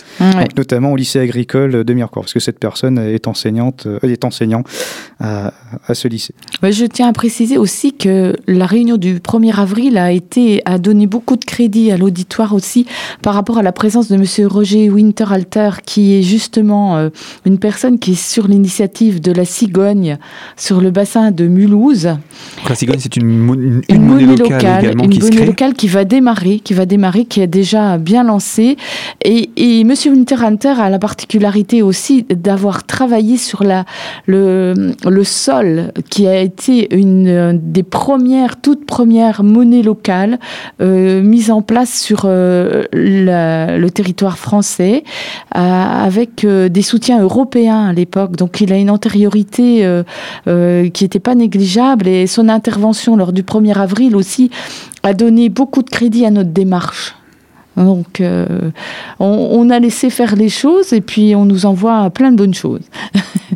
notamment 0.56 0.92
au 0.92 0.96
lycée 0.96 1.20
agricole 1.20 1.84
de 1.84 1.94
Mirecourt, 1.94 2.22
parce 2.22 2.34
que 2.34 2.40
cette 2.40 2.58
personne 2.58 2.98
est 2.98 3.28
enseignante, 3.28 3.86
euh, 3.86 3.98
est 4.02 4.24
enseignant 4.24 4.62
à, 5.20 5.52
ce 5.92 6.08
lycée. 6.08 6.34
je 6.62 6.84
tiens 6.84 7.08
à 7.08 7.12
préciser 7.12 7.58
aussi 7.58 7.92
que 7.92 8.34
la 8.46 8.66
réunion 8.66 8.96
du 8.96 9.18
1er 9.18 9.54
avril 9.54 9.98
a 9.98 10.12
été 10.12 10.55
a 10.64 10.78
donné 10.78 11.06
beaucoup 11.06 11.36
de 11.36 11.44
crédit 11.44 11.90
à 11.90 11.96
l'auditoire 11.96 12.54
aussi 12.54 12.86
par 13.22 13.34
rapport 13.34 13.58
à 13.58 13.62
la 13.62 13.72
présence 13.72 14.08
de 14.08 14.16
Monsieur 14.16 14.46
Roger 14.46 14.90
Winterhalter, 14.90 15.70
qui 15.84 16.14
est 16.14 16.22
justement 16.22 16.96
euh, 16.96 17.10
une 17.44 17.58
personne 17.58 17.98
qui 17.98 18.12
est 18.12 18.14
sur 18.14 18.48
l'initiative 18.48 19.20
de 19.20 19.32
la 19.32 19.44
cigogne 19.44 20.18
sur 20.56 20.80
le 20.80 20.90
bassin 20.90 21.30
de 21.30 21.46
Mulhouse. 21.46 22.08
la 22.68 22.74
cigogne, 22.74 22.98
c'est 22.98 23.16
une, 23.16 23.38
monnaie, 23.38 24.26
locale, 24.36 24.84
également 24.84 25.04
une 25.04 25.10
qui 25.10 25.20
monnaie 25.20 25.46
locale 25.46 25.74
qui 25.74 25.88
va 25.88 26.04
démarrer, 26.04 26.60
qui 26.60 26.74
va 26.74 26.86
démarrer, 26.86 27.24
qui 27.24 27.40
est 27.40 27.46
déjà 27.46 27.98
bien 27.98 28.24
lancée. 28.24 28.76
Et, 29.24 29.50
et 29.56 29.84
Monsieur 29.84 30.12
Winterhalter 30.12 30.74
a 30.78 30.90
la 30.90 30.98
particularité 30.98 31.82
aussi 31.82 32.24
d'avoir 32.24 32.84
travaillé 32.84 33.36
sur 33.36 33.64
la, 33.64 33.84
le, 34.26 34.92
le 35.04 35.24
sol, 35.24 35.92
qui 36.10 36.26
a 36.26 36.40
été 36.40 36.94
une 36.94 37.58
des 37.62 37.82
premières, 37.82 38.60
toutes 38.60 38.86
premières 38.86 39.42
monnaies 39.42 39.82
locales 39.82 40.06
euh, 40.16 40.38
mise 40.80 41.50
en 41.50 41.62
place 41.62 41.98
sur 41.98 42.22
euh, 42.24 42.84
le 42.92 43.88
territoire 43.88 44.38
français 44.38 45.04
euh, 45.54 45.58
avec 45.58 46.46
des 46.46 46.82
soutiens 46.82 47.20
européens 47.22 47.86
à 47.86 47.92
l'époque. 47.92 48.36
Donc 48.36 48.60
il 48.60 48.72
a 48.72 48.76
une 48.76 48.90
antériorité 48.90 49.86
qui 50.46 51.04
n'était 51.04 51.20
pas 51.20 51.34
négligeable 51.34 52.08
et 52.08 52.26
son 52.26 52.48
intervention 52.48 53.16
lors 53.16 53.32
du 53.32 53.42
1er 53.42 53.78
avril 53.78 54.16
aussi 54.16 54.50
a 55.02 55.14
donné 55.14 55.48
beaucoup 55.48 55.82
de 55.82 55.90
crédit 55.90 56.24
à 56.26 56.30
notre 56.30 56.50
démarche. 56.50 57.14
Donc, 57.76 58.22
on, 59.18 59.70
a 59.70 59.78
laissé 59.78 60.10
faire 60.10 60.36
les 60.36 60.48
choses 60.48 60.92
et 60.92 61.00
puis 61.00 61.34
on 61.34 61.44
nous 61.44 61.66
envoie 61.66 62.08
plein 62.10 62.30
de 62.30 62.36
bonnes 62.36 62.54
choses. 62.54 62.82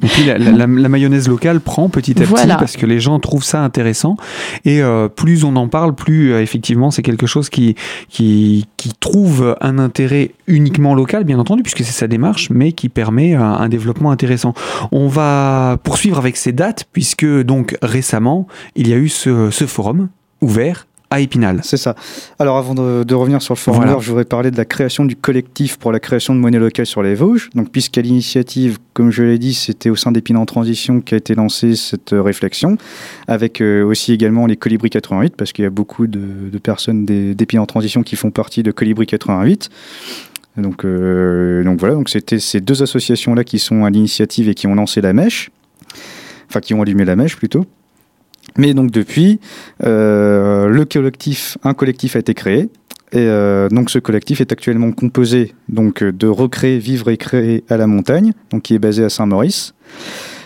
Et 0.03 0.07
puis 0.07 0.25
la, 0.25 0.67
mayonnaise 0.67 1.29
locale 1.29 1.61
prend 1.61 1.89
petit 1.89 2.13
à 2.23 2.27
petit 2.27 2.49
parce 2.49 2.77
que 2.77 2.87
les 2.87 3.01
gens 3.01 3.19
trouvent 3.19 3.45
ça 3.45 3.63
intéressant. 3.63 4.17
Et 4.65 4.83
euh, 4.83 5.09
plus 5.09 5.45
on 5.45 5.57
en 5.57 5.69
parle, 5.69 5.95
plus 5.95 6.33
euh, 6.33 6.43
effectivement 6.43 6.91
c'est 6.91 7.03
quelque 7.03 7.27
chose 7.27 7.49
qui, 7.49 7.75
qui, 8.09 8.67
qui, 8.77 8.91
trouve 8.99 9.57
un 9.61 9.79
intérêt 9.79 10.33
uniquement 10.47 10.95
local, 10.95 11.25
bien 11.25 11.39
entendu, 11.39 11.63
puisque 11.63 11.79
c'est 11.79 11.93
sa 11.93 12.07
démarche, 12.07 12.51
mais 12.51 12.73
qui 12.73 12.89
permet 12.89 13.35
un, 13.35 13.43
un, 13.43 13.69
développement 13.69 14.11
intéressant. 14.11 14.55
On 14.93 15.09
va 15.09 15.79
poursuivre 15.83 16.19
avec 16.19 16.37
ces 16.37 16.53
dates, 16.53 16.85
puisque 16.93 17.27
donc 17.43 17.77
récemment, 17.83 18.47
il 18.77 18.89
y 18.89 18.93
a 18.93 18.97
eu 18.97 19.09
ce, 19.09 19.51
ce 19.51 19.67
forum 19.67 20.09
ouvert 20.41 20.87
à 21.11 21.19
Épinal. 21.19 21.61
C'est 21.65 21.77
ça. 21.77 21.97
Alors 22.39 22.57
avant 22.57 22.75
de, 22.75 23.15
revenir 23.15 23.43
sur 23.43 23.55
le 23.55 23.59
forum, 23.59 23.97
je 24.01 24.09
voudrais 24.09 24.25
parler 24.25 24.53
de 24.53 24.57
la 24.57 24.65
création 24.65 25.05
du 25.05 25.17
collectif 25.17 25.77
pour 25.77 25.91
la 25.91 25.99
création 25.99 26.37
de 26.37 26.41
monnaie 26.41 26.61
locale 26.61 26.87
sur 26.87 27.03
les 27.03 27.17
Vosges. 27.17 27.51
Donc 27.57 27.71
puisqu'à 27.71 28.01
l'initiative, 28.01 28.79
comme 28.95 29.11
je 29.11 29.25
l'ai 29.25 29.39
dit, 29.39 29.53
c'était 29.55 29.91
au 29.91 29.97
sein 29.97 30.13
d'Épinal 30.13 30.43
en 30.43 30.47
Transition 30.47 31.01
qu'a 31.01 31.17
été 31.17 31.35
lancée 31.35 31.75
cette 31.75 32.13
euh, 32.13 32.23
réflexion, 32.23 32.79
avec 33.27 33.61
euh, 33.61 33.83
aussi 33.85 34.13
également 34.13 34.47
les 34.47 34.57
Colibri 34.57 34.89
88, 34.89 35.35
parce 35.37 35.53
qu'il 35.53 35.65
y 35.65 35.67
a 35.67 35.71
beaucoup 35.71 36.07
de, 36.07 36.57
personnes 36.63 37.05
d'Épinal 37.05 37.65
en 37.65 37.67
Transition 37.67 38.05
qui 38.05 38.15
font 38.15 38.31
partie 38.31 38.63
de 38.63 38.71
Colibri 38.71 39.07
88. 39.07 39.69
Donc, 40.59 40.85
euh, 40.85 41.65
donc 41.65 41.81
voilà, 41.81 41.95
donc 41.95 42.09
c'était 42.09 42.39
ces 42.39 42.61
deux 42.61 42.83
associations-là 42.83 43.43
qui 43.43 43.59
sont 43.59 43.85
à 43.85 43.91
l'initiative 43.91 44.49
et 44.49 44.55
qui 44.55 44.69
ont 44.69 44.75
lancé 44.75 45.01
la 45.01 45.13
mèche, 45.13 45.51
enfin 46.49 46.61
qui 46.61 46.75
ont 46.75 46.83
allumé 46.83 47.05
la 47.05 47.17
mèche 47.17 47.37
plutôt. 47.37 47.67
Mais 48.61 48.75
donc 48.75 48.91
depuis, 48.91 49.41
euh, 49.85 50.85
un 51.65 51.75
collectif 51.75 52.17
a 52.17 52.19
été 52.19 52.35
créé 52.35 52.69
Et 53.13 53.27
donc 53.71 53.89
ce 53.89 53.99
collectif 53.99 54.43
est 54.43 54.53
actuellement 54.53 54.93
composé 54.93 55.55
donc 55.71 56.05
de 56.05 56.27
Recréer, 56.27 56.79
Vivre 56.79 57.09
et 57.09 57.17
Créer 57.17 57.65
à 57.71 57.79
la 57.79 57.87
montagne, 57.87 58.33
donc 58.51 58.63
qui 58.63 58.75
est 58.75 58.79
basé 58.79 59.03
à 59.03 59.09
Saint-Maurice 59.09 59.73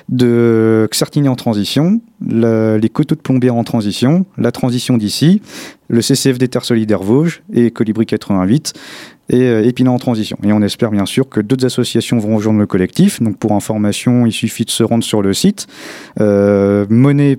de 0.09 0.87
Xertigny 0.91 1.29
en 1.29 1.35
transition, 1.35 2.01
les 2.27 2.89
coteaux 2.93 3.15
de 3.15 3.21
plombière 3.21 3.55
en 3.55 3.65
transition, 3.65 4.27
la 4.37 4.53
transition 4.53 4.97
d'ici, 4.97 5.41
le 5.89 6.03
CCFD 6.03 6.49
Terre 6.49 6.65
Solidaire 6.65 7.03
Vosges 7.03 7.43
et 7.53 7.71
Colibri 7.71 8.05
88 8.07 8.75
et 9.31 9.41
euh, 9.43 9.87
en 9.87 9.99
transition. 9.99 10.37
Et 10.45 10.53
on 10.53 10.61
espère 10.61 10.91
bien 10.91 11.07
sûr 11.07 11.29
que 11.29 11.41
d'autres 11.41 11.65
associations 11.65 12.19
vont 12.19 12.37
rejoindre 12.37 12.61
le 12.61 12.67
collectif. 12.67 13.23
Donc 13.23 13.39
pour 13.39 13.53
information, 13.53 14.27
il 14.27 14.33
suffit 14.33 14.65
de 14.65 14.71
se 14.71 14.83
rendre 14.83 15.05
sur 15.05 15.23
le 15.23 15.33
site 15.33 15.67
euh, 16.21 16.85
monnaie 16.91 17.39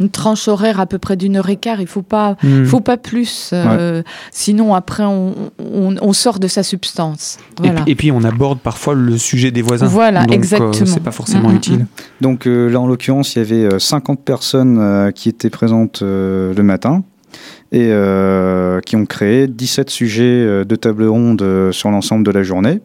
une 0.01 0.11
tranche 0.11 0.49
horaire 0.49 0.81
à 0.81 0.87
peu 0.87 0.99
près 0.99 1.17
d'une 1.17 1.37
heure 1.37 1.49
et 1.49 1.57
quart. 1.57 1.81
Il 1.81 1.87
faut 1.87 2.03
pas, 2.03 2.37
hmm. 2.43 2.65
faut 2.65 2.81
pas 2.81 2.97
plus. 2.97 3.51
Euh, 3.53 4.03
sinon, 4.31 4.75
après, 4.75 5.05
on, 5.05 6.13
sort 6.13 6.39
de 6.39 6.49
sa 6.49 6.63
substance. 6.63 7.39
Et, 7.87 7.95
puis, 7.95 8.11
on 8.11 8.23
aborde 8.25 8.59
parfois 8.59 8.95
le 8.95 9.17
sujet 9.19 9.51
des 9.51 9.63
voisins. 9.63 9.87
Voilà, 9.87 10.23
Donc, 10.23 10.33
euh, 10.33 10.35
exactement. 10.35 10.73
c'est 10.87 11.03
pas 11.03 11.11
forcément 11.11 11.51
hmm, 11.51 11.57
utile. 11.57 11.87
Donc 12.21 12.47
là, 12.47 12.79
en 12.81 12.87
l'occurrence, 12.87 13.35
il 13.35 13.39
y 13.39 13.43
avait 13.43 13.79
50 13.79 14.25
personnes 14.25 15.13
qui 15.15 15.29
étaient 15.29 15.51
présentes 15.51 16.03
le 16.03 16.63
matin 16.63 17.03
et 17.73 17.91
qui 18.85 18.97
ont 18.97 19.07
créé 19.07 19.47
17 19.47 19.91
sujets 19.91 20.65
de 20.65 20.77
table 20.77 21.05
ronde 21.05 21.71
sur 21.73 21.91
l'ensemble 21.91 22.25
de 22.25 22.31
la 22.31 22.43
journée. 22.43 22.81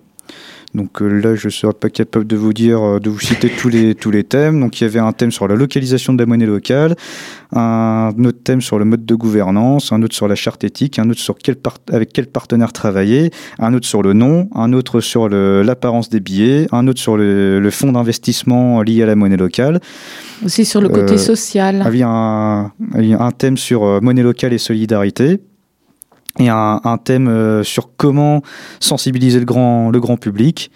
Donc 0.78 1.02
euh, 1.02 1.08
là, 1.08 1.36
je 1.36 1.48
ne 1.48 1.52
serais 1.52 1.74
pas 1.74 1.90
capable 1.90 2.28
de 2.28 2.36
vous 2.36 2.54
dire, 2.54 2.82
euh, 2.82 3.00
de 3.00 3.10
vous 3.10 3.20
citer 3.20 3.50
tous 3.50 3.68
les, 3.68 3.96
tous 3.96 4.12
les 4.12 4.24
thèmes. 4.24 4.60
Donc 4.60 4.80
il 4.80 4.84
y 4.84 4.88
avait 4.88 5.00
un 5.00 5.12
thème 5.12 5.32
sur 5.32 5.48
la 5.48 5.56
localisation 5.56 6.14
de 6.14 6.20
la 6.20 6.28
monnaie 6.28 6.46
locale, 6.46 6.96
un 7.54 8.14
autre 8.24 8.38
thème 8.44 8.62
sur 8.62 8.78
le 8.78 8.86
mode 8.86 9.04
de 9.06 9.16
gouvernance, 9.16 9.92
un 9.92 10.02
autre 10.04 10.16
sur 10.16 10.28
la 10.28 10.36
charte 10.36 10.64
éthique, 10.64 11.00
un 11.00 11.10
autre 11.10 11.20
sur 11.20 11.36
quel 11.38 11.56
avec 11.92 12.14
quel 12.14 12.28
partenaire 12.28 12.72
travailler, 12.72 13.32
un 13.58 13.74
autre 13.74 13.88
sur 13.88 14.04
le 14.04 14.14
nom, 14.14 14.48
un 14.54 14.72
autre 14.72 15.02
sur 15.02 15.28
l'apparence 15.30 16.10
des 16.10 16.20
billets, 16.20 16.68
un 16.72 16.88
autre 16.88 17.00
sur 17.00 17.18
le, 17.18 17.60
le 17.60 17.72
fonds 17.72 17.92
d'investissement 17.92 18.82
lié 18.84 19.04
à 19.04 19.08
la 19.08 19.16
monnaie 19.16 19.38
locale. 19.38 19.82
Aussi 20.46 20.64
sur 20.64 20.80
le 20.80 20.90
côté 20.90 21.14
euh, 21.14 21.18
social. 21.18 21.90
Il 21.92 21.98
y 21.98 22.04
a 22.04 22.10
un, 22.10 22.72
un 22.94 23.32
thème 23.32 23.58
sur 23.58 24.02
monnaie 24.04 24.22
locale 24.22 24.54
et 24.54 24.60
solidarité 24.60 25.40
et 26.40 26.50
un, 26.50 26.80
un 26.84 26.98
thème 26.98 27.28
euh, 27.28 27.64
sur 27.64 27.90
comment 27.96 28.42
sensibiliser 28.80 29.40
le 29.40 29.46
grand, 29.46 29.90
le 29.90 30.00
grand 30.00 30.18
public. 30.18 30.72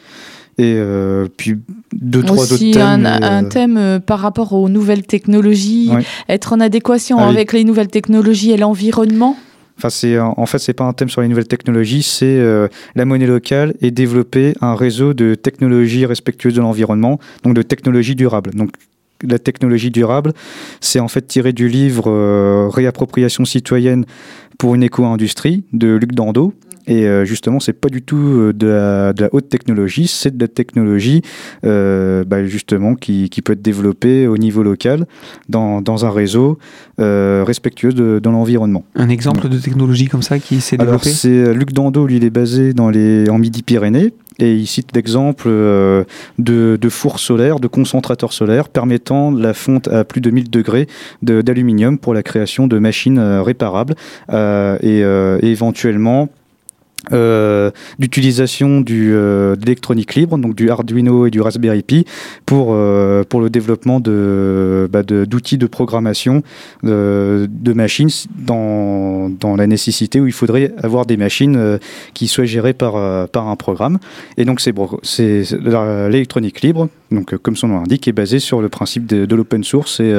Et 0.58 0.76
euh, 0.76 1.28
puis 1.38 1.56
deux, 1.94 2.22
trois 2.24 2.52
autres 2.52 2.72
thèmes. 2.72 3.06
Un, 3.06 3.22
un 3.22 3.46
euh, 3.46 3.50
thème 3.50 4.00
par 4.06 4.20
rapport 4.20 4.54
aux 4.54 4.70
nouvelles 4.70 5.06
technologies, 5.06 5.90
être 6.30 6.54
en 6.54 6.60
adéquation 6.60 7.18
ah 7.20 7.28
avec 7.28 7.54
les 7.54 7.64
nouvelles 7.64 7.88
technologies 7.88 8.52
et 8.52 8.58
l'environnement. 8.58 9.38
Enfin, 9.78 9.90
c'est 9.90 10.20
en 10.20 10.46
fait 10.46 10.60
c'est 10.60 10.74
pas 10.74 10.84
un 10.84 10.94
thème 10.94 11.10
sur 11.10 11.22
les 11.22 11.28
nouvelles 11.28 11.48
technologies, 11.48 12.04
c'est 12.04 12.40
la 12.94 13.06
monnaie 13.06 13.26
locale 13.26 13.74
et 13.82 13.90
développer 13.90 14.54
un 14.62 14.76
réseau 14.76 15.16
de 15.16 15.34
technologies 15.34 16.06
respectueuses 16.06 16.54
de 16.54 16.62
l'environnement, 16.62 17.18
donc 17.44 17.56
de 17.56 17.64
technologies 17.64 18.16
durables. 18.16 18.52
Donc 18.52 18.72
la 19.24 19.40
technologie 19.40 19.92
durable, 19.92 20.34
c'est 20.80 21.00
en 21.00 21.08
fait 21.08 21.28
tiré 21.28 21.54
du 21.54 21.68
livre 21.68 22.70
Réappropriation 22.70 23.46
citoyenne 23.46 24.06
pour 24.58 24.76
une 24.76 24.84
éco-industrie 24.84 25.64
de 25.74 25.96
Luc 25.96 26.14
Dando. 26.14 26.54
Et 26.92 27.08
euh, 27.08 27.24
justement, 27.24 27.62
c'est 27.62 27.72
pas 27.72 27.88
du 27.88 28.02
tout 28.02 28.18
euh, 28.18 28.52
de 28.52 28.68
la, 28.68 29.30
haute 29.32 29.48
technologie, 29.48 30.08
c'est 30.08 30.36
de 30.36 30.44
la 30.44 30.50
technologie 30.50 31.22
euh, 31.64 32.26
bah, 32.26 32.46
justement 32.46 32.96
qui, 32.96 33.30
peut 33.46 33.54
être 33.54 33.62
développée 33.62 34.28
au 34.28 34.38
niveau 34.38 34.62
local 34.62 35.08
dans, 35.48 35.82
un 36.06 36.12
réseau 36.12 36.60
respectueux 36.98 37.94
de, 37.94 38.30
l'environnement. 38.30 38.84
Un 38.96 39.08
exemple 39.08 39.48
de 39.48 39.58
technologie 39.58 40.08
comme 40.08 40.22
ça 40.22 40.38
qui 40.38 40.60
s'est 40.60 40.76
développé 40.76 41.08
Alors 41.08 41.16
c'est 41.16 41.54
Luc 41.54 41.72
Dando, 41.72 42.06
lui 42.06 42.18
il 42.18 42.26
est 42.26 42.30
basé 42.30 42.74
dans 42.74 42.90
les, 42.90 43.30
en 43.30 43.38
Midi-Pyrénées 43.38 44.14
et 44.40 44.54
il 44.54 44.68
cite 44.68 44.96
l'exemple 44.96 45.48
de, 45.48 46.06
de 46.40 46.90
fours 46.90 47.20
solaires, 47.20 47.60
de 47.60 47.68
concentrateurs 47.68 48.34
solaires 48.34 48.70
permettant 48.70 49.32
la 49.32 49.54
fonte 49.54 49.88
à 49.88 50.04
plus 50.04 50.22
de 50.22 50.30
1000 50.30 50.50
degrés 50.50 50.88
d'aluminium 51.22 51.98
pour 51.98 52.14
la 52.14 52.24
création 52.24 52.68
de 52.68 52.78
machines 52.80 53.20
réparables 53.20 53.96
et, 54.32 55.00
et 55.00 55.48
éventuellement 55.48 56.30
euh, 57.12 57.72
d'utilisation 57.98 58.80
du 58.80 59.12
euh, 59.16 59.56
d'électronique 59.56 60.14
libre, 60.14 60.38
donc 60.38 60.54
du 60.54 60.70
Arduino 60.70 61.26
et 61.26 61.32
du 61.32 61.42
Raspberry 61.42 61.82
Pi, 61.82 62.06
pour 62.46 62.70
euh, 62.72 63.24
pour 63.28 63.42
le 63.42 63.50
développement 63.50 64.00
de 64.00 64.88
bah, 64.92 65.02
d'outils 65.02 65.58
de, 65.58 65.66
programmation 65.66 66.44
de, 66.84 67.50
de 67.50 67.74
machines 67.74 68.10
dans, 68.38 69.30
dans 69.30 69.56
la 69.56 69.66
nécessité 69.66 70.22
où 70.22 70.28
il 70.28 70.32
faudrait 70.32 70.74
avoir 70.78 71.08
des 71.08 71.18
machines 71.18 71.80
qui 72.14 72.28
soient 72.28 72.46
gérées 72.46 72.74
par 72.74 73.28
par 73.30 73.48
un 73.48 73.56
programme. 73.56 73.98
Et 74.38 74.46
donc 74.46 74.62
c'est 74.62 74.74
c'est 75.02 75.44
l'électronique 76.10 76.62
libre, 76.62 76.88
donc 77.10 77.36
comme 77.38 77.56
son 77.56 77.70
nom 77.70 77.80
l'indique, 77.80 78.08
est 78.08 78.14
basé 78.14 78.38
sur 78.38 78.62
le 78.62 78.70
principe 78.70 79.08
de, 79.08 79.26
de 79.26 79.36
l'open 79.36 79.64
source 79.64 80.00
et 80.00 80.14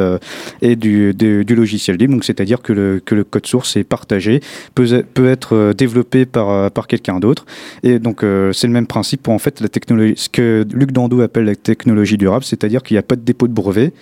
et 0.62 0.74
du, 0.74 1.14
du 1.14 1.54
logiciel 1.54 1.96
libre. 1.96 2.14
Donc 2.14 2.24
c'est-à-dire 2.24 2.60
que 2.60 2.72
le 2.72 3.00
que 3.04 3.14
le 3.14 3.22
code 3.22 3.46
source 3.46 3.76
est 3.76 3.84
partagé, 3.84 4.40
peut 4.74 5.04
peut 5.14 5.28
être 5.28 5.72
développé 5.78 6.26
par 6.26 6.71
par 6.72 6.86
quelqu'un 6.86 7.20
d'autre. 7.20 7.46
Et 7.82 7.98
donc, 7.98 8.22
euh, 8.22 8.52
c'est 8.52 8.66
le 8.66 8.72
même 8.72 8.86
principe 8.86 9.22
pour 9.22 9.32
en 9.32 9.38
fait 9.38 9.60
la 9.60 9.68
technologie, 9.68 10.14
ce 10.16 10.28
que 10.28 10.66
Luc 10.72 10.92
Dando 10.92 11.20
appelle 11.20 11.44
la 11.44 11.56
technologie 11.56 12.16
durable, 12.16 12.44
c'est-à-dire 12.44 12.82
qu'il 12.82 12.94
n'y 12.94 13.00
a 13.00 13.02
pas 13.02 13.16
de 13.16 13.22
dépôt 13.22 13.48
de 13.48 13.52
brevet. 13.52 13.92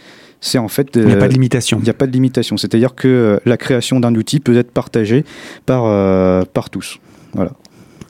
C'est 0.40 0.58
en 0.58 0.68
fait. 0.68 0.88
il 0.94 1.04
n'y 1.04 1.12
a 1.12 1.16
pas 1.16 1.28
de 1.28 1.34
limitation. 1.34 1.78
Il 1.78 1.84
n'y 1.84 1.90
a 1.90 1.94
pas 1.94 2.06
de 2.06 2.12
limitation. 2.12 2.56
C'est-à-dire 2.56 2.94
que 2.94 3.08
euh, 3.08 3.38
la 3.44 3.56
création 3.56 4.00
d'un 4.00 4.14
outil 4.14 4.40
peut 4.40 4.56
être 4.56 4.70
partagée 4.70 5.24
par, 5.66 5.84
euh, 5.84 6.42
par 6.52 6.70
tous. 6.70 6.98
Voilà. 7.34 7.52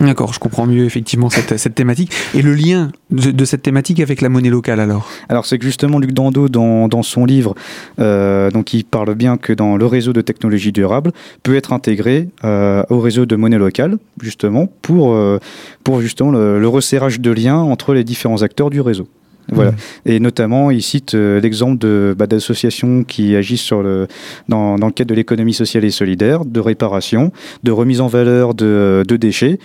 D'accord, 0.00 0.32
je 0.32 0.38
comprends 0.38 0.64
mieux 0.64 0.84
effectivement 0.84 1.28
cette, 1.28 1.74
thématique. 1.74 2.10
Et 2.34 2.40
le 2.40 2.54
lien 2.54 2.90
de, 3.10 3.44
cette 3.44 3.62
thématique 3.62 4.00
avec 4.00 4.22
la 4.22 4.30
monnaie 4.30 4.48
locale 4.48 4.80
alors? 4.80 5.06
Alors 5.28 5.44
c'est 5.44 5.58
que 5.58 5.64
justement 5.64 5.98
Luc 5.98 6.12
Dando 6.12 6.48
dans, 6.48 7.02
son 7.02 7.26
livre, 7.26 7.54
euh, 7.98 8.50
donc 8.50 8.72
il 8.72 8.84
parle 8.84 9.14
bien 9.14 9.36
que 9.36 9.52
dans 9.52 9.76
le 9.76 9.84
réseau 9.84 10.14
de 10.14 10.22
technologie 10.22 10.72
durable 10.72 11.12
peut 11.42 11.54
être 11.54 11.74
intégré 11.74 12.28
euh, 12.44 12.82
au 12.88 13.00
réseau 13.00 13.26
de 13.26 13.36
monnaie 13.36 13.58
locale 13.58 13.98
justement 14.22 14.72
pour, 14.80 15.12
euh, 15.12 15.38
pour 15.84 16.00
justement 16.00 16.30
le 16.30 16.68
resserrage 16.68 17.20
de 17.20 17.30
liens 17.30 17.58
entre 17.58 17.92
les 17.92 18.04
différents 18.04 18.42
acteurs 18.42 18.70
du 18.70 18.80
réseau. 18.80 19.06
Voilà. 19.52 19.72
Et 20.06 20.20
notamment, 20.20 20.70
il 20.70 20.82
cite 20.82 21.14
euh, 21.14 21.40
l'exemple 21.40 21.78
de, 21.78 22.14
bah, 22.16 22.26
d'associations 22.26 23.04
qui 23.04 23.36
agissent 23.36 23.62
sur 23.62 23.82
le, 23.82 24.06
dans, 24.48 24.76
dans 24.76 24.86
le 24.86 24.92
cadre 24.92 25.10
de 25.10 25.14
l'économie 25.14 25.54
sociale 25.54 25.84
et 25.84 25.90
solidaire, 25.90 26.44
de 26.44 26.60
réparation, 26.60 27.32
de 27.62 27.70
remise 27.70 28.00
en 28.00 28.06
valeur 28.06 28.54
de, 28.54 29.04
de 29.06 29.16
déchets, 29.16 29.58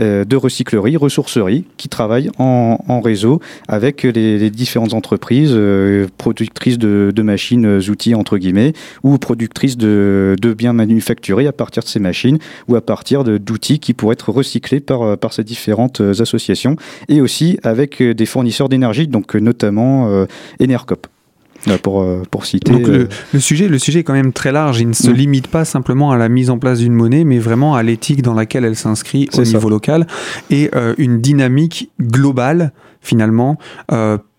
euh, 0.00 0.24
de 0.24 0.36
recyclerie, 0.36 0.96
ressourcerie, 0.96 1.64
qui 1.76 1.88
travaillent 1.88 2.30
en, 2.38 2.78
en 2.86 3.00
réseau 3.00 3.40
avec 3.68 4.02
les, 4.02 4.38
les 4.38 4.50
différentes 4.50 4.94
entreprises 4.94 5.52
euh, 5.54 6.06
productrices 6.18 6.78
de, 6.78 7.12
de, 7.14 7.22
machines, 7.22 7.78
outils 7.88 8.14
entre 8.14 8.38
guillemets, 8.38 8.72
ou 9.02 9.18
productrices 9.18 9.76
de, 9.76 10.36
de 10.40 10.54
biens 10.54 10.72
manufacturés 10.72 11.46
à 11.46 11.52
partir 11.52 11.82
de 11.82 11.88
ces 11.88 12.00
machines 12.00 12.38
ou 12.68 12.76
à 12.76 12.80
partir 12.80 13.24
d'outils 13.24 13.78
qui 13.78 13.94
pourraient 13.94 14.14
être 14.14 14.30
recyclés 14.30 14.80
par, 14.80 15.16
par 15.18 15.32
ces 15.32 15.44
différentes 15.44 16.00
associations, 16.00 16.76
et 17.08 17.20
aussi 17.20 17.58
avec 17.62 18.02
des 18.02 18.26
fournisseurs 18.26 18.68
d'énergie. 18.68 19.06
Donc 19.06 19.29
notamment 19.38 20.08
euh, 20.08 20.26
Enercop. 20.62 21.06
pour, 21.82 22.06
pour 22.30 22.46
citer. 22.46 22.72
Donc 22.72 22.86
le, 22.86 23.40
sujet, 23.40 23.68
le 23.68 23.78
sujet 23.78 24.00
est 24.00 24.04
quand 24.04 24.14
même 24.14 24.32
très 24.32 24.52
large. 24.52 24.80
Il 24.80 24.88
ne 24.88 24.94
se 24.94 25.10
mm. 25.10 25.14
limite 25.14 25.48
pas 25.48 25.64
simplement 25.64 26.10
à 26.10 26.16
la 26.16 26.28
mise 26.28 26.50
en 26.50 26.58
place 26.58 26.78
d'une 26.78 26.94
monnaie, 26.94 27.24
mais 27.24 27.38
vraiment 27.38 27.74
à 27.74 27.82
l'éthique 27.82 28.22
dans 28.22 28.34
laquelle 28.34 28.64
elle 28.64 28.76
s'inscrit 28.76 29.28
au 29.36 29.42
niveau 29.42 29.68
local 29.68 30.06
et 30.50 30.70
une 30.98 31.20
dynamique 31.20 31.90
globale 32.00 32.72
finalement 33.02 33.58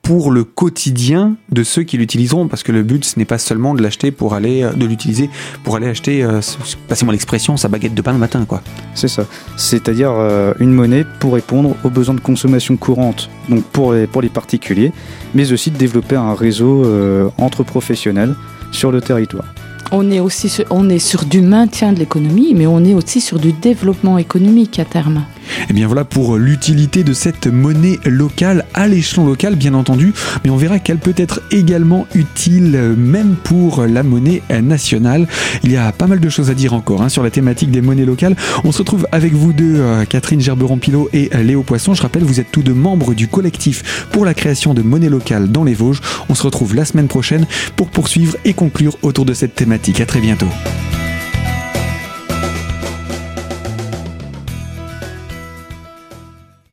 pour 0.01 0.31
le 0.31 0.43
quotidien 0.43 1.35
de 1.51 1.63
ceux 1.63 1.83
qui 1.83 1.97
l'utiliseront 1.97 2.47
parce 2.47 2.63
que 2.63 2.71
le 2.71 2.83
but 2.83 3.05
ce 3.05 3.19
n'est 3.19 3.25
pas 3.25 3.37
seulement 3.37 3.73
de 3.73 3.81
l'acheter 3.81 4.11
pour 4.11 4.33
aller 4.33 4.67
de 4.75 4.85
l'utiliser 4.85 5.29
pour 5.63 5.75
aller 5.75 5.87
acheter 5.87 6.23
euh, 6.23 6.41
passez-moi 6.87 7.11
l'expression 7.11 7.57
sa 7.57 7.67
baguette 7.67 7.93
de 7.93 8.01
pain 8.01 8.13
le 8.13 8.17
matin 8.17 8.45
quoi. 8.47 8.61
C'est 8.95 9.07
ça. 9.07 9.25
C'est-à-dire 9.57 10.11
euh, 10.11 10.53
une 10.59 10.71
monnaie 10.71 11.05
pour 11.19 11.33
répondre 11.33 11.75
aux 11.83 11.89
besoins 11.89 12.15
de 12.15 12.19
consommation 12.19 12.77
courante 12.77 13.29
donc 13.49 13.63
pour 13.63 13.93
les, 13.93 14.07
pour 14.07 14.21
les 14.21 14.29
particuliers 14.29 14.91
mais 15.33 15.51
aussi 15.51 15.71
de 15.71 15.77
développer 15.77 16.15
un 16.15 16.33
réseau 16.33 16.85
euh, 16.85 17.29
entre 17.37 17.63
professionnels 17.63 18.35
sur 18.71 18.91
le 18.91 19.01
territoire. 19.01 19.45
On 19.93 20.09
est 20.09 20.21
aussi 20.21 20.63
on 20.69 20.89
est 20.89 20.99
sur 20.99 21.25
du 21.25 21.41
maintien 21.41 21.91
de 21.91 21.99
l'économie, 21.99 22.53
mais 22.55 22.65
on 22.65 22.83
est 22.85 22.93
aussi 22.93 23.19
sur 23.19 23.39
du 23.39 23.51
développement 23.51 24.17
économique 24.17 24.79
à 24.79 24.85
terme. 24.85 25.25
Et 25.41 25.65
eh 25.69 25.73
bien 25.73 25.88
voilà 25.88 26.06
pour 26.06 26.38
l'utilité 26.38 27.04
de 27.04 27.13
cette 27.13 27.47
monnaie 27.47 27.99
locale 28.06 28.65
à 28.73 28.88
l'échelon 28.88 29.25
local, 29.25 29.56
bien 29.56 29.73
entendu, 29.73 30.13
mais 30.43 30.49
on 30.49 30.58
verra 30.58 30.80
qu'elle 30.80 30.97
peut 30.97 31.13
être 31.17 31.41
également 31.51 32.08
utile 32.15 32.95
même 32.97 33.36
pour 33.43 33.86
la 33.86 34.04
monnaie 34.04 34.41
nationale. 34.62 35.27
Il 35.63 35.71
y 35.71 35.77
a 35.77 35.91
pas 35.91 36.08
mal 36.08 36.19
de 36.19 36.30
choses 36.30 36.49
à 36.49 36.54
dire 36.54 36.73
encore 36.73 37.01
hein, 37.01 37.10
sur 37.10 37.23
la 37.23 37.30
thématique 37.30 37.71
des 37.71 37.82
monnaies 37.82 38.06
locales. 38.06 38.36
On 38.63 38.71
se 38.71 38.80
retrouve 38.80 39.08
avec 39.12 39.34
vous 39.34 39.54
deux, 39.54 39.75
euh, 39.77 40.06
Catherine 40.06 40.41
Gerberon-Pilot 40.41 41.10
et 41.13 41.30
Léo 41.43 41.63
Poisson. 41.63 41.93
Je 41.93 42.01
rappelle, 42.01 42.23
vous 42.23 42.39
êtes 42.39 42.51
tous 42.51 42.63
deux 42.63 42.73
membres 42.73 43.13
du 43.13 43.27
collectif 43.27 44.08
pour 44.12 44.25
la 44.25 44.34
création 44.34 44.73
de 44.73 44.82
monnaie 44.82 45.10
locale 45.10 45.51
dans 45.51 45.63
les 45.63 45.73
Vosges. 45.73 46.01
On 46.30 46.36
se 46.36 46.43
retrouve 46.43 46.75
la 46.75 46.86
semaine 46.86 47.08
prochaine 47.08 47.45
pour 47.75 47.89
poursuivre 47.89 48.36
et 48.45 48.54
conclure 48.54 48.97
autour 49.01 49.25
de 49.25 49.34
cette 49.34 49.56
thématique. 49.56 50.01
À 50.01 50.06
très 50.06 50.19
bientôt. 50.19 50.47